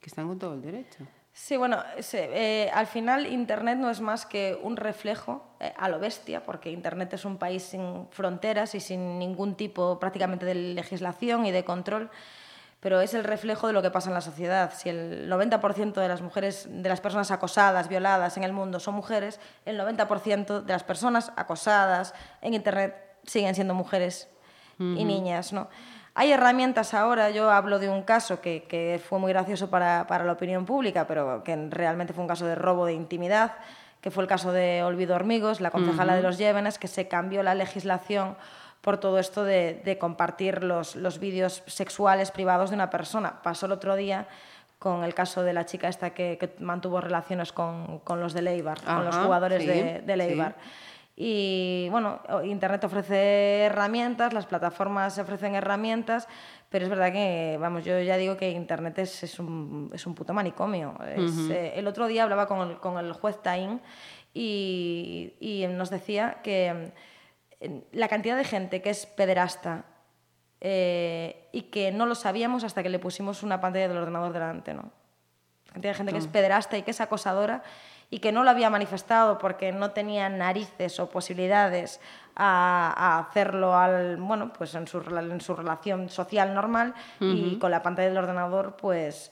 que 0.00 0.06
están 0.06 0.26
con 0.26 0.38
todo 0.38 0.54
el 0.54 0.62
derecho. 0.62 1.06
Sí, 1.32 1.56
bueno, 1.56 1.82
eh, 2.12 2.70
al 2.74 2.86
final 2.86 3.26
Internet 3.26 3.78
no 3.78 3.90
es 3.90 4.00
más 4.00 4.26
que 4.26 4.58
un 4.62 4.76
reflejo 4.76 5.44
eh, 5.60 5.72
a 5.76 5.88
lo 5.88 6.00
bestia, 6.00 6.44
porque 6.44 6.70
Internet 6.70 7.12
es 7.14 7.24
un 7.24 7.38
país 7.38 7.62
sin 7.62 8.08
fronteras 8.10 8.74
y 8.74 8.80
sin 8.80 9.18
ningún 9.18 9.54
tipo 9.54 9.98
prácticamente 10.00 10.44
de 10.44 10.54
legislación 10.54 11.46
y 11.46 11.52
de 11.52 11.64
control, 11.64 12.10
pero 12.80 13.00
es 13.00 13.14
el 13.14 13.24
reflejo 13.24 13.68
de 13.68 13.72
lo 13.72 13.80
que 13.80 13.90
pasa 13.90 14.08
en 14.08 14.14
la 14.14 14.20
sociedad. 14.22 14.72
Si 14.74 14.88
el 14.88 15.30
90% 15.30 16.00
de 16.00 16.08
las 16.08 16.20
mujeres, 16.20 16.66
de 16.68 16.88
las 16.88 17.00
personas 17.00 17.30
acosadas, 17.30 17.88
violadas 17.88 18.36
en 18.36 18.42
el 18.42 18.52
mundo 18.52 18.80
son 18.80 18.94
mujeres, 18.94 19.38
el 19.66 19.78
90% 19.78 20.62
de 20.62 20.72
las 20.72 20.82
personas 20.82 21.32
acosadas 21.36 22.12
en 22.42 22.54
Internet 22.54 22.96
siguen 23.24 23.54
siendo 23.54 23.74
mujeres 23.74 24.28
y 24.78 25.04
niñas, 25.04 25.52
¿no? 25.52 25.68
Hay 26.14 26.32
herramientas 26.32 26.92
ahora, 26.92 27.30
yo 27.30 27.50
hablo 27.50 27.78
de 27.78 27.88
un 27.88 28.02
caso 28.02 28.40
que, 28.40 28.64
que 28.64 29.00
fue 29.02 29.18
muy 29.18 29.32
gracioso 29.32 29.70
para, 29.70 30.06
para, 30.06 30.24
la 30.24 30.32
opinión 30.32 30.66
pública, 30.66 31.06
pero 31.06 31.44
que 31.44 31.56
realmente 31.70 32.12
fue 32.12 32.22
un 32.22 32.28
caso 32.28 32.46
de 32.46 32.56
robo 32.56 32.86
de 32.86 32.94
intimidad, 32.94 33.52
que 34.00 34.10
fue 34.10 34.24
el 34.24 34.28
caso 34.28 34.52
de 34.52 34.82
Olvido 34.82 35.14
Hormigos, 35.14 35.60
la 35.60 35.70
concejala 35.70 36.14
de 36.16 36.22
los 36.22 36.36
Llévenes, 36.36 36.78
que 36.78 36.88
se 36.88 37.06
cambió 37.06 37.42
la 37.42 37.54
legislación 37.54 38.36
por 38.80 38.98
todo 38.98 39.18
esto 39.18 39.44
de, 39.44 39.80
de 39.84 39.98
compartir 39.98 40.64
los, 40.64 40.96
los 40.96 41.18
vídeos 41.18 41.62
sexuales 41.66 42.30
privados 42.30 42.70
de 42.70 42.76
una 42.76 42.90
persona. 42.90 43.42
Pasó 43.42 43.66
el 43.66 43.72
otro 43.72 43.94
día 43.94 44.26
con 44.78 45.04
el 45.04 45.12
caso 45.12 45.42
de 45.42 45.52
la 45.52 45.66
chica 45.66 45.88
esta 45.88 46.10
que, 46.10 46.38
que 46.38 46.54
mantuvo 46.58 47.00
relaciones 47.02 47.52
con, 47.52 47.98
con, 48.00 48.20
los 48.20 48.32
de 48.32 48.40
Leibar, 48.40 48.82
con 48.82 49.04
los 49.04 49.14
jugadores 49.14 49.66
de, 49.66 50.02
de 50.04 50.16
Leibar. 50.16 50.56
Y 51.22 51.86
bueno, 51.90 52.18
Internet 52.44 52.82
ofrece 52.84 53.64
herramientas, 53.64 54.32
las 54.32 54.46
plataformas 54.46 55.18
ofrecen 55.18 55.54
herramientas, 55.54 56.26
pero 56.70 56.84
es 56.86 56.88
verdad 56.88 57.12
que, 57.12 57.58
vamos, 57.60 57.84
yo 57.84 58.00
ya 58.00 58.16
digo 58.16 58.38
que 58.38 58.48
Internet 58.52 59.00
es, 59.00 59.22
es, 59.22 59.38
un, 59.38 59.90
es 59.92 60.06
un, 60.06 60.14
puto 60.14 60.32
manicomio. 60.32 60.94
Eh, 61.04 61.74
el 61.76 61.86
otro 61.86 62.06
día 62.06 62.22
hablaba 62.22 62.46
con 62.48 62.70
el, 62.70 62.78
con 62.78 62.96
el 62.96 63.12
juez 63.12 63.38
Tain 63.42 63.82
y, 64.32 65.34
y, 65.40 65.66
nos 65.66 65.90
decía 65.90 66.38
que 66.42 66.90
mm, 67.60 67.68
la 67.92 68.08
cantidad 68.08 68.38
de 68.38 68.44
gente 68.44 68.80
que 68.80 68.88
es 68.88 69.04
pederasta 69.04 69.84
eh, 70.62 71.50
y 71.52 71.64
que 71.64 71.92
no 71.92 72.06
lo 72.06 72.14
sabíamos 72.14 72.64
hasta 72.64 72.82
que 72.82 72.88
le 72.88 72.98
pusimos 72.98 73.42
una 73.42 73.60
pantalla 73.60 73.88
del 73.88 73.98
ordenador 73.98 74.32
delante, 74.32 74.72
¿no? 74.72 74.90
La 75.66 75.72
cantidad 75.74 75.90
de 75.92 75.96
gente 75.98 76.12
que 76.12 76.18
es 76.18 76.28
pederasta 76.28 76.78
y 76.78 76.82
que 76.82 76.92
es 76.92 77.00
acosadora 77.02 77.62
y 78.10 78.18
que 78.18 78.32
no 78.32 78.42
lo 78.42 78.50
había 78.50 78.70
manifestado 78.70 79.38
porque 79.38 79.70
no 79.70 79.92
tenía 79.92 80.28
narices 80.28 80.98
o 80.98 81.08
posibilidades 81.08 82.00
a, 82.34 83.18
hacerlo 83.20 83.76
al, 83.76 84.16
bueno, 84.16 84.52
pues 84.52 84.74
en, 84.74 84.88
su, 84.88 84.98
en 84.98 85.40
su 85.40 85.54
relación 85.54 86.08
social 86.08 86.52
normal 86.52 86.94
y 87.20 87.56
con 87.58 87.70
la 87.70 87.82
pantalla 87.82 88.08
del 88.08 88.18
ordenador, 88.18 88.76
pues... 88.76 89.30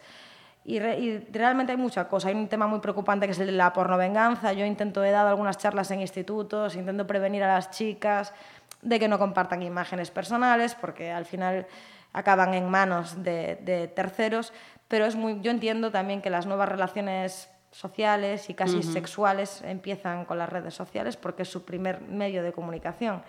Y, 0.65 0.81
realmente 0.81 1.73
hay 1.73 1.79
mucha 1.79 2.09
cosa. 2.09 2.29
Hay 2.29 2.35
un 2.35 2.47
tema 2.47 2.67
muy 2.67 2.81
preocupante 2.81 3.25
que 3.25 3.33
es 3.33 3.39
el 3.39 3.47
de 3.47 3.53
la 3.53 3.73
pornovenganza. 3.73 4.53
Yo 4.53 4.67
intento, 4.67 5.03
he 5.03 5.11
dado 5.11 5.31
algunas 5.31 5.57
charlas 5.57 5.91
en 5.93 6.03
institutos, 6.03 6.77
intento 6.77 7.07
prevenir 7.07 7.43
a 7.43 7.55
las 7.55 7.71
chicas 7.71 8.35
de 8.83 9.01
que 9.01 9.09
no 9.09 9.19
compartan 9.19 9.63
imágenes 9.63 10.11
personales 10.11 10.75
porque 10.75 11.11
al 11.11 11.25
final 11.25 11.67
acaban 12.13 12.53
en 12.53 12.69
manos 12.69 13.23
de, 13.25 13.57
de 13.63 13.89
terceros. 13.89 14.53
Pero 14.89 15.07
es 15.07 15.17
muy, 15.17 15.41
yo 15.41 15.51
entiendo 15.51 15.91
también 15.91 16.21
que 16.21 16.29
las 16.29 16.45
nuevas 16.45 16.69
relaciones 16.69 17.49
sociales 17.71 18.51
y 18.51 18.55
casi 18.55 18.83
sexuales 18.83 19.63
empiezan 19.63 20.25
con 20.25 20.39
las 20.39 20.49
redes 20.49 20.75
sociales 20.75 21.17
porque 21.17 21.43
es 21.43 21.49
su 21.49 21.65
primer 21.65 22.01
medio 22.01 22.43
de 22.43 22.53
comunicación. 22.53 23.23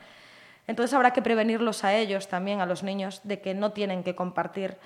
Entonces 0.67 0.93
habrá 0.93 1.12
que 1.12 1.21
prevenirlos 1.21 1.84
a 1.84 1.95
ellos 1.95 2.28
también, 2.28 2.62
a 2.62 2.65
los 2.65 2.84
niños, 2.84 3.21
de 3.23 3.41
que 3.41 3.54
no 3.54 3.71
tienen 3.71 4.04
que 4.04 4.15
compartir 4.15 4.78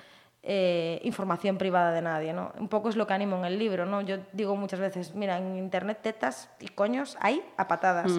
eh, 0.46 1.00
información 1.04 1.56
privada 1.56 1.90
de 1.92 2.02
nadie. 2.02 2.34
¿no? 2.34 2.52
Un 2.58 2.68
poco 2.68 2.90
es 2.90 2.96
lo 2.96 3.06
que 3.06 3.14
animo 3.14 3.36
en 3.36 3.46
el 3.46 3.58
libro. 3.58 3.86
¿no? 3.86 4.02
Yo 4.02 4.18
digo 4.32 4.56
muchas 4.56 4.78
veces, 4.78 5.14
mira, 5.14 5.38
en 5.38 5.56
Internet 5.56 6.00
tetas 6.02 6.50
y 6.60 6.68
coños 6.68 7.16
hay 7.20 7.42
a 7.56 7.66
patadas, 7.66 8.12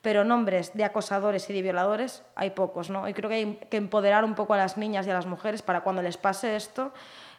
pero 0.00 0.24
nombres 0.24 0.72
de 0.72 0.84
acosadores 0.84 1.50
y 1.50 1.52
de 1.52 1.60
violadores 1.60 2.22
hay 2.34 2.50
pocos. 2.50 2.88
¿no? 2.88 3.06
Y 3.08 3.12
creo 3.12 3.28
que 3.28 3.36
hay 3.36 3.60
que 3.70 3.76
empoderar 3.76 4.24
un 4.24 4.34
poco 4.34 4.54
a 4.54 4.56
las 4.56 4.78
niñas 4.78 5.06
y 5.06 5.10
a 5.10 5.14
las 5.14 5.26
mujeres 5.26 5.60
para 5.60 5.82
cuando 5.82 6.00
les 6.00 6.16
pase 6.16 6.56
esto, 6.56 6.92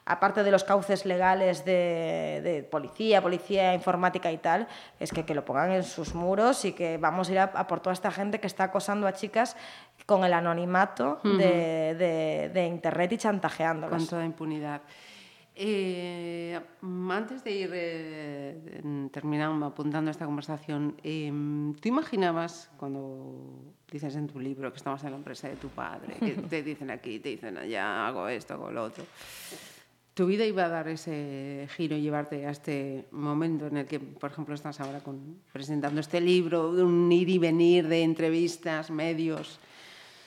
aparte 0.07 0.43
de 0.43 0.51
los 0.51 0.63
cauces 0.63 1.05
legales 1.05 1.65
de, 1.65 2.67
policía, 2.71 3.21
policía 3.21 3.73
informática 3.73 4.31
y 4.31 4.37
tal, 4.37 4.67
es 4.99 5.11
que, 5.11 5.25
que, 5.25 5.35
lo 5.35 5.43
pongan 5.43 5.71
en 5.71 5.83
sus 5.83 6.15
muros 6.15 6.63
y 6.65 6.71
que 6.71 6.97
vamos 6.97 7.29
a 7.29 7.31
ir 7.31 7.39
a, 7.39 7.67
por 7.67 7.81
toda 7.81 7.93
esta 7.93 8.09
gente 8.09 8.39
que 8.39 8.47
está 8.47 8.65
acosando 8.65 9.05
a 9.05 9.13
chicas 9.13 9.55
con 10.05 10.23
el 10.23 10.33
anonimato 10.33 11.19
de, 11.23 12.67
Internet 12.67 13.11
y 13.11 13.17
chantajeándolas. 13.17 13.99
Con 13.99 14.07
toda 14.07 14.25
impunidad. 14.25 14.81
Eh, 15.59 16.59
antes 17.09 17.43
de 17.43 17.51
ir 17.51 17.71
eh, 17.73 19.09
terminando, 19.11 19.65
apuntando 19.65 20.11
esta 20.11 20.25
conversación, 20.25 20.95
eh, 21.03 21.31
¿tú 21.81 21.89
imaginabas 21.89 22.69
cuando 22.77 23.73
dices 23.91 24.15
en 24.15 24.27
tu 24.27 24.39
libro 24.39 24.71
que 24.71 24.77
estamos 24.77 25.03
en 25.03 25.11
la 25.11 25.17
empresa 25.17 25.49
de 25.49 25.55
tu 25.55 25.69
padre, 25.69 26.15
que 26.19 26.33
te 26.49 26.61
dicen 26.61 26.91
aquí, 26.91 27.19
te 27.19 27.29
dicen 27.29 27.57
allá, 27.57 28.07
hago 28.07 28.27
esto, 28.27 28.53
hago 28.53 28.71
lo 28.71 28.83
otro? 28.83 29.03
Tu 30.17 30.25
vida 30.25 30.45
iba 30.45 30.65
a 30.65 30.67
dar 30.67 30.87
ese 30.87 31.69
giro 31.75 31.95
y 31.95 32.01
llevarte 32.01 32.47
a 32.47 32.49
este 32.49 33.05
momento 33.11 33.67
en 33.67 33.77
el 33.77 33.85
que, 33.85 33.99
por 33.99 34.31
ejemplo, 34.31 34.55
estás 34.55 34.79
ahora 34.79 34.99
con, 35.01 35.43
presentando 35.53 36.01
este 36.01 36.19
libro, 36.19 36.71
un 36.71 37.11
ir 37.11 37.29
y 37.29 37.37
venir 37.37 37.87
de 37.87 38.01
entrevistas, 38.01 38.89
medios. 38.89 39.59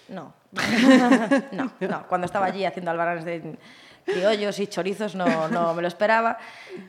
No. 0.09 0.33
no, 1.51 1.73
no. 1.81 2.07
Cuando 2.07 2.27
estaba 2.27 2.47
allí 2.47 2.65
haciendo 2.65 2.93
albaranes 2.93 3.25
de 3.25 3.59
criollos 4.05 4.61
y 4.61 4.69
chorizos 4.69 5.17
no, 5.17 5.49
no 5.49 5.75
me 5.75 5.83
lo 5.83 5.89
esperaba. 5.89 6.39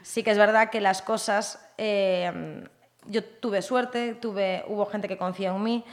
Sí 0.03 0.21
que 0.21 0.29
es 0.29 0.37
verdad 0.37 0.69
que 0.69 0.79
las 0.79 1.01
cosas... 1.01 1.59
Eh, 1.79 2.63
yo 3.07 3.23
tuve 3.23 3.63
suerte, 3.63 4.13
tuve, 4.13 4.63
hubo 4.67 4.85
gente 4.85 5.07
que 5.07 5.17
confía 5.17 5.49
en 5.49 5.63
mí, 5.63 5.83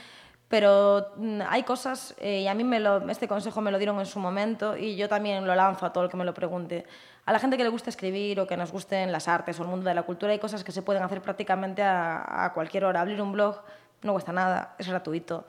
pero 0.49 1.13
mm, 1.17 1.41
hay 1.49 1.63
cosas, 1.63 2.15
eh, 2.19 2.41
y 2.41 2.49
a 2.49 2.55
mí 2.55 2.65
me 2.65 2.81
lo, 2.81 3.09
este 3.11 3.29
consejo 3.29 3.61
me 3.61 3.71
lo 3.71 3.79
dieron 3.79 3.99
en 3.99 4.07
su 4.07 4.19
momento, 4.19 4.77
y 4.77 4.97
yo 4.97 5.09
también 5.09 5.47
lo 5.47 5.55
lanzo 5.55 5.87
a 5.87 5.93
todo 5.93 6.05
el 6.05 6.11
que 6.11 6.17
me 6.17 6.25
lo 6.25 6.35
pregunte. 6.35 6.87
A 7.27 7.33
la 7.33 7.39
gente 7.39 7.59
que 7.59 7.63
le 7.63 7.69
gusta 7.69 7.91
escribir 7.91 8.41
o 8.41 8.47
que 8.47 8.57
nos 8.57 8.73
gusten 8.73 9.13
las 9.13 9.29
artes 9.29 9.61
o 9.61 9.63
el 9.63 9.69
mundo 9.69 9.89
de 9.89 9.95
la 9.95 10.03
cultura, 10.03 10.33
hay 10.33 10.39
cosas 10.39 10.65
que 10.65 10.73
se 10.73 10.81
pueden 10.81 11.03
hacer 11.03 11.21
prácticamente 11.21 11.83
a, 11.83 12.47
a 12.47 12.55
cualquier 12.55 12.87
hora. 12.87 13.03
Abrir 13.03 13.21
un 13.21 13.33
blog 13.33 13.61
no 14.03 14.13
cuesta 14.13 14.33
nada, 14.33 14.75
es 14.79 14.89
gratuito. 14.89 15.45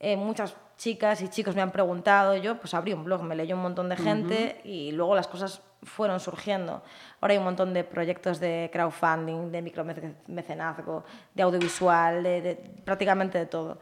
Eh, 0.00 0.16
muchas 0.16 0.54
chicas 0.78 1.20
y 1.20 1.28
chicos 1.28 1.54
me 1.54 1.60
han 1.60 1.72
preguntado, 1.72 2.36
yo 2.36 2.58
pues 2.58 2.72
abrí 2.72 2.92
un 2.92 3.04
blog, 3.04 3.22
me 3.22 3.34
leyó 3.34 3.56
un 3.56 3.62
montón 3.62 3.88
de 3.88 3.96
gente 3.96 4.60
y 4.64 4.92
luego 4.92 5.14
las 5.14 5.26
cosas 5.26 5.60
fueron 5.82 6.20
surgiendo. 6.20 6.82
Ahora 7.20 7.32
hay 7.32 7.38
un 7.38 7.44
montón 7.44 7.74
de 7.74 7.84
proyectos 7.84 8.40
de 8.40 8.70
crowdfunding, 8.72 9.50
de 9.50 9.60
micromecenazgo, 9.60 11.04
de 11.34 11.42
audiovisual, 11.42 12.22
de 12.22 12.80
prácticamente 12.84 13.38
de 13.38 13.46
todo 13.46 13.78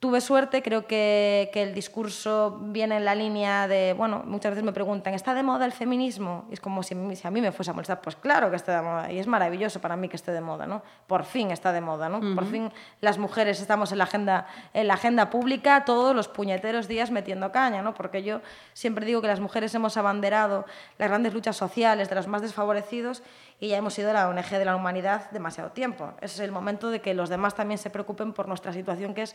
tuve 0.00 0.20
suerte, 0.20 0.62
creo 0.62 0.86
que, 0.86 1.50
que, 1.52 1.62
el 1.62 1.74
discurso 1.74 2.56
viene 2.62 2.96
en 2.98 3.04
la 3.04 3.16
línea 3.16 3.66
de, 3.66 3.94
bueno, 3.94 4.22
muchas 4.24 4.52
veces 4.52 4.64
me 4.64 4.72
preguntan, 4.72 5.12
¿está 5.12 5.34
de 5.34 5.42
moda 5.42 5.64
el 5.64 5.72
feminismo? 5.72 6.46
Y 6.50 6.54
es 6.54 6.60
como 6.60 6.84
si, 6.84 6.94
si, 7.16 7.26
a 7.26 7.30
mí 7.32 7.40
me 7.40 7.50
fuese 7.50 7.72
a 7.72 7.74
molestar, 7.74 8.00
pues 8.00 8.14
claro 8.14 8.48
que 8.48 8.56
está 8.56 8.76
de 8.76 8.82
moda, 8.82 9.12
y 9.12 9.18
es 9.18 9.26
maravilloso 9.26 9.80
para 9.80 9.96
mí 9.96 10.08
que 10.08 10.14
esté 10.14 10.30
de 10.30 10.40
moda, 10.40 10.66
¿no? 10.66 10.82
Por 11.08 11.24
fin 11.24 11.50
está 11.50 11.72
de 11.72 11.80
moda, 11.80 12.08
¿no? 12.08 12.20
Por 12.36 12.46
fin 12.46 12.70
las 13.00 13.18
mujeres 13.18 13.60
estamos 13.60 13.90
en 13.90 13.98
la, 13.98 14.04
agenda, 14.04 14.46
en 14.72 14.86
la 14.86 14.94
agenda 14.94 15.30
pública 15.30 15.84
todos 15.84 16.14
los 16.14 16.28
puñeteros 16.28 16.86
días 16.86 17.10
metiendo 17.10 17.50
caña, 17.50 17.82
¿no? 17.82 17.94
Porque 17.94 18.22
yo 18.22 18.40
siempre 18.74 19.04
digo 19.04 19.20
que 19.20 19.26
las 19.26 19.40
mujeres 19.40 19.74
hemos 19.74 19.96
abanderado 19.96 20.64
las 20.98 21.08
grandes 21.08 21.34
luchas 21.34 21.56
sociales 21.56 22.08
de 22.08 22.14
los 22.14 22.28
más 22.28 22.42
desfavorecidos 22.42 23.24
y 23.60 23.68
ya 23.68 23.76
hemos 23.76 23.94
sido 23.94 24.12
la 24.12 24.28
ONG 24.28 24.50
de 24.50 24.64
la 24.64 24.76
humanidad 24.76 25.30
demasiado 25.32 25.72
tiempo. 25.72 26.12
Ese 26.20 26.34
es 26.34 26.40
el 26.40 26.52
momento 26.52 26.90
de 26.90 27.00
que 27.00 27.14
los 27.14 27.28
demás 27.28 27.56
también 27.56 27.78
se 27.78 27.90
preocupen 27.90 28.32
por 28.32 28.46
nuestra 28.46 28.72
situación, 28.72 29.14
que 29.14 29.22
es 29.22 29.34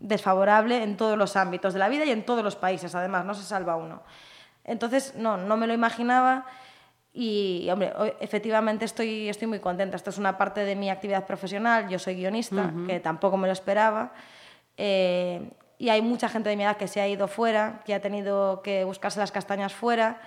desfavorable 0.00 0.82
en 0.82 0.96
todos 0.96 1.16
los 1.16 1.36
ámbitos 1.36 1.72
de 1.72 1.78
la 1.78 1.88
vida 1.88 2.04
y 2.04 2.10
en 2.10 2.24
todos 2.24 2.42
los 2.42 2.56
países, 2.56 2.94
además, 2.94 3.24
no 3.24 3.34
se 3.34 3.42
salva 3.42 3.76
uno. 3.76 4.02
Entonces, 4.64 5.14
no, 5.16 5.36
no 5.36 5.56
me 5.56 5.66
lo 5.66 5.74
imaginaba 5.74 6.46
y, 7.14 7.68
hombre, 7.70 7.92
efectivamente 8.20 8.84
estoy, 8.84 9.28
estoy 9.28 9.46
muy 9.46 9.60
contenta. 9.60 9.96
Esto 9.96 10.10
es 10.10 10.18
una 10.18 10.38
parte 10.38 10.64
de 10.64 10.74
mi 10.74 10.88
actividad 10.88 11.26
profesional, 11.26 11.88
yo 11.88 11.98
soy 11.98 12.14
guionista, 12.14 12.72
que 12.86 13.00
tampoco 13.00 13.36
me 13.36 13.46
lo 13.46 13.52
esperaba. 13.52 14.12
Eh, 14.76 15.50
y 15.78 15.90
hay 15.90 16.00
mucha 16.00 16.28
gente 16.28 16.48
de 16.48 16.56
mi 16.56 16.62
edad 16.62 16.76
que 16.76 16.88
se 16.88 17.00
ha 17.00 17.08
ido 17.08 17.28
fuera, 17.28 17.82
que 17.84 17.94
ha 17.94 18.00
tenido 18.00 18.62
que 18.62 18.84
buscarse 18.84 19.18
las 19.18 19.32
castañas 19.32 19.74
fuera. 19.74 20.20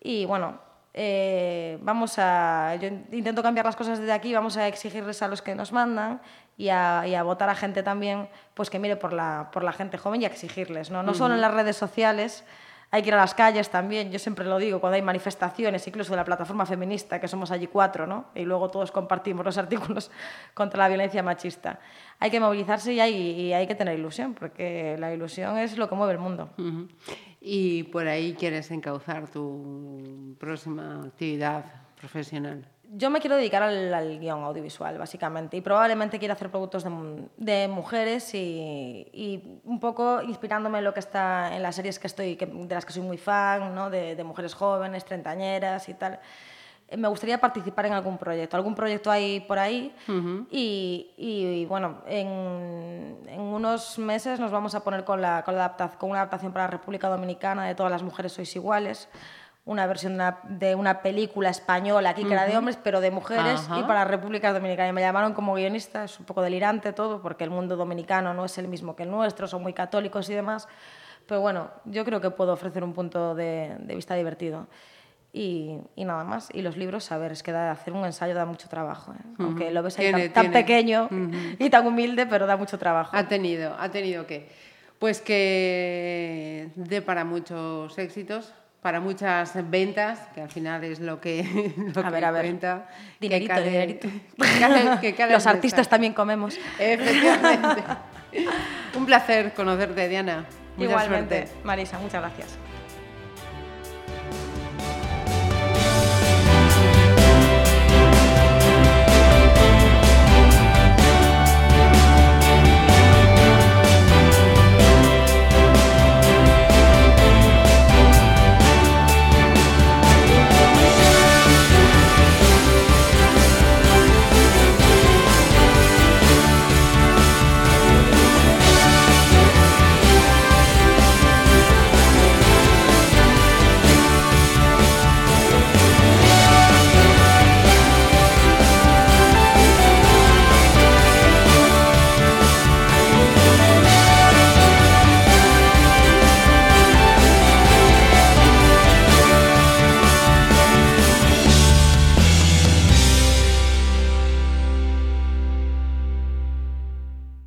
Y 0.00 0.24
bueno, 0.24 0.58
eh, 0.94 1.78
vamos 1.82 2.14
a, 2.18 2.76
yo 2.76 2.88
intento 3.10 3.42
cambiar 3.42 3.66
las 3.66 3.76
cosas 3.76 3.98
desde 3.98 4.12
aquí, 4.12 4.32
vamos 4.32 4.56
a 4.56 4.66
exigirles 4.68 5.20
a 5.20 5.28
los 5.28 5.42
que 5.42 5.54
nos 5.54 5.72
mandan 5.72 6.22
y 6.56 6.68
a, 6.68 7.22
votar 7.24 7.48
a 7.48 7.54
gente 7.54 7.82
también 7.82 8.28
pues 8.54 8.70
que 8.70 8.78
mire 8.78 8.96
por 8.96 9.12
la, 9.12 9.50
por 9.52 9.64
la 9.64 9.72
gente 9.72 9.98
joven 9.98 10.22
y 10.22 10.24
a 10.24 10.28
exigirles, 10.28 10.90
¿no? 10.90 11.02
No 11.02 11.14
solo 11.14 11.34
en 11.34 11.40
las 11.40 11.52
redes 11.52 11.76
sociales, 11.76 12.44
hay 12.90 13.02
que 13.02 13.08
ir 13.08 13.14
a 13.14 13.18
las 13.18 13.34
calles 13.34 13.70
también, 13.70 14.12
yo 14.12 14.20
siempre 14.20 14.44
lo 14.44 14.56
digo, 14.58 14.80
cuando 14.80 14.94
hay 14.94 15.02
manifestaciones, 15.02 15.84
incluso 15.88 16.12
de 16.12 16.16
la 16.16 16.24
plataforma 16.24 16.64
feminista, 16.64 17.20
que 17.20 17.26
somos 17.26 17.50
allí 17.50 17.66
cuatro, 17.66 18.06
¿no? 18.06 18.26
y 18.36 18.44
luego 18.44 18.70
todos 18.70 18.92
compartimos 18.92 19.44
los 19.44 19.58
artículos 19.64 20.12
contra 20.54 20.78
la 20.78 20.88
violencia 20.88 21.20
machista. 21.20 21.80
Hay 22.20 22.30
que 22.30 22.38
movilizarse 22.38 22.92
y 22.92 23.00
hay, 23.00 23.14
y 23.14 23.52
hay 23.52 23.66
que 23.66 23.74
tener 23.74 23.98
ilusión, 23.98 24.34
porque 24.34 24.96
la 25.00 25.12
ilusión 25.12 25.58
es 25.58 25.76
lo 25.76 25.88
que 25.88 25.96
mueve 25.96 26.12
el 26.12 26.20
mundo. 26.20 26.50
Y 27.40 27.82
por 27.84 28.06
ahí 28.06 28.34
quieres 28.34 28.70
encauzar 28.70 29.28
tu 29.28 30.36
próxima 30.38 31.02
actividad 31.04 31.64
profesional 31.96 32.73
yo 32.96 33.10
me 33.10 33.20
quiero 33.20 33.36
dedicar 33.36 33.62
al, 33.62 34.18
guion 34.18 34.42
audiovisual, 34.44 34.98
básicamente, 34.98 35.56
y 35.56 35.60
probablemente 35.60 36.18
quiero 36.18 36.34
hacer 36.34 36.50
productos 36.50 36.84
de, 37.36 37.68
mujeres 37.68 38.34
y, 38.34 39.60
un 39.64 39.80
poco 39.80 40.22
inspirándome 40.22 40.78
en 40.78 40.84
lo 40.84 40.94
que 40.94 41.00
está 41.00 41.54
en 41.54 41.62
las 41.62 41.74
series 41.74 41.98
que 41.98 42.06
estoy, 42.06 42.36
de 42.36 42.74
las 42.74 42.84
que 42.84 42.92
soy 42.92 43.02
muy 43.02 43.18
fan, 43.18 43.74
¿no? 43.74 43.90
de, 43.90 44.22
mujeres 44.24 44.54
jóvenes, 44.54 45.04
treintañeras 45.04 45.88
y 45.88 45.94
tal. 45.94 46.20
Eh, 46.86 46.96
me 46.96 47.08
gustaría 47.08 47.40
participar 47.40 47.86
en 47.86 47.94
algún 47.94 48.18
proyecto. 48.18 48.56
Algún 48.56 48.74
proyecto 48.74 49.10
hay 49.10 49.40
por 49.40 49.58
ahí 49.58 49.94
y, 50.50 51.66
bueno, 51.68 52.02
en, 52.06 53.16
unos 53.38 53.98
meses 53.98 54.38
nos 54.38 54.52
vamos 54.52 54.74
a 54.74 54.84
poner 54.84 55.04
con, 55.04 55.20
la, 55.20 55.42
con, 55.42 55.56
la 55.56 55.74
con 55.98 56.10
una 56.10 56.20
adaptación 56.20 56.52
para 56.52 56.66
la 56.66 56.70
República 56.70 57.08
Dominicana 57.08 57.66
de 57.66 57.74
Todas 57.74 57.90
las 57.90 58.02
mujeres 58.02 58.32
sois 58.32 58.54
iguales 58.54 59.08
una 59.66 59.86
versión 59.86 60.18
de 60.48 60.74
una, 60.74 61.00
película 61.00 61.48
española 61.48 62.10
aquí 62.10 62.24
que 62.24 62.32
era 62.32 62.44
de 62.44 62.56
hombres, 62.56 62.78
pero 62.82 63.00
de 63.00 63.10
mujeres, 63.10 63.66
y 63.78 63.82
para 63.84 64.04
República 64.04 64.52
Dominicana. 64.52 64.90
Y 64.90 64.92
me 64.92 65.00
llamaron 65.00 65.32
como 65.32 65.54
guionista, 65.54 66.04
es 66.04 66.18
un 66.20 66.26
poco 66.26 66.42
delirante 66.42 66.92
todo, 66.92 67.22
porque 67.22 67.44
el 67.44 67.50
mundo 67.50 67.76
dominicano 67.76 68.34
no 68.34 68.44
es 68.44 68.58
el 68.58 68.68
mismo 68.68 68.94
que 68.94 69.04
el 69.04 69.10
nuestro, 69.10 69.48
son 69.48 69.62
muy 69.62 69.72
católicos 69.72 70.28
y 70.28 70.34
demás. 70.34 70.68
Pero 71.26 71.40
bueno, 71.40 71.70
yo 71.86 72.04
creo 72.04 72.20
que 72.20 72.30
puedo 72.30 72.52
ofrecer 72.52 72.84
un 72.84 72.92
punto 72.92 73.34
de, 73.34 73.76
vista 73.94 74.14
divertido. 74.14 74.66
Y, 75.32 75.78
nada 75.96 76.24
más. 76.24 76.50
Y 76.52 76.60
los 76.60 76.76
libros, 76.76 77.10
a 77.10 77.16
ver, 77.16 77.32
es 77.32 77.42
que 77.42 77.50
hacer 77.50 77.94
un 77.94 78.04
ensayo 78.04 78.34
da 78.34 78.44
mucho 78.44 78.68
trabajo. 78.68 79.12
¿eh? 79.14 79.34
Aunque 79.38 79.70
lo 79.70 79.82
ves 79.82 79.98
ahí 79.98 80.28
tan, 80.28 80.52
pequeño 80.52 81.08
y 81.58 81.70
tan 81.70 81.86
humilde, 81.86 82.26
pero 82.26 82.46
da 82.46 82.58
mucho 82.58 82.78
trabajo. 82.78 83.16
Ha 83.16 83.26
tenido, 83.26 83.74
ha 83.78 83.90
tenido 83.90 84.26
que. 84.26 84.46
Pues 84.98 85.20
que 85.20 86.70
dé 86.76 87.02
para 87.02 87.24
muchos 87.24 87.98
éxitos 87.98 88.54
para 88.84 89.00
muchas 89.00 89.54
ventas, 89.70 90.18
que 90.34 90.42
al 90.42 90.50
final 90.50 90.84
es 90.84 91.00
lo 91.00 91.18
que, 91.18 91.72
lo 91.94 92.04
a 92.06 92.10
ver, 92.10 92.22
a 92.26 92.30
ver. 92.30 92.42
cuenta. 92.42 92.86
Dinerito, 93.18 93.58
dinerito. 93.62 94.08
Los 95.30 95.46
artistas 95.46 95.88
también 95.88 96.12
comemos. 96.12 96.58
Efectivamente. 96.78 97.82
Un 98.94 99.06
placer 99.06 99.54
conocerte, 99.54 100.06
Diana. 100.06 100.44
Mucha 100.76 100.90
Igualmente, 100.90 101.48
Marisa, 101.62 101.98
muchas 101.98 102.20
gracias. 102.20 102.58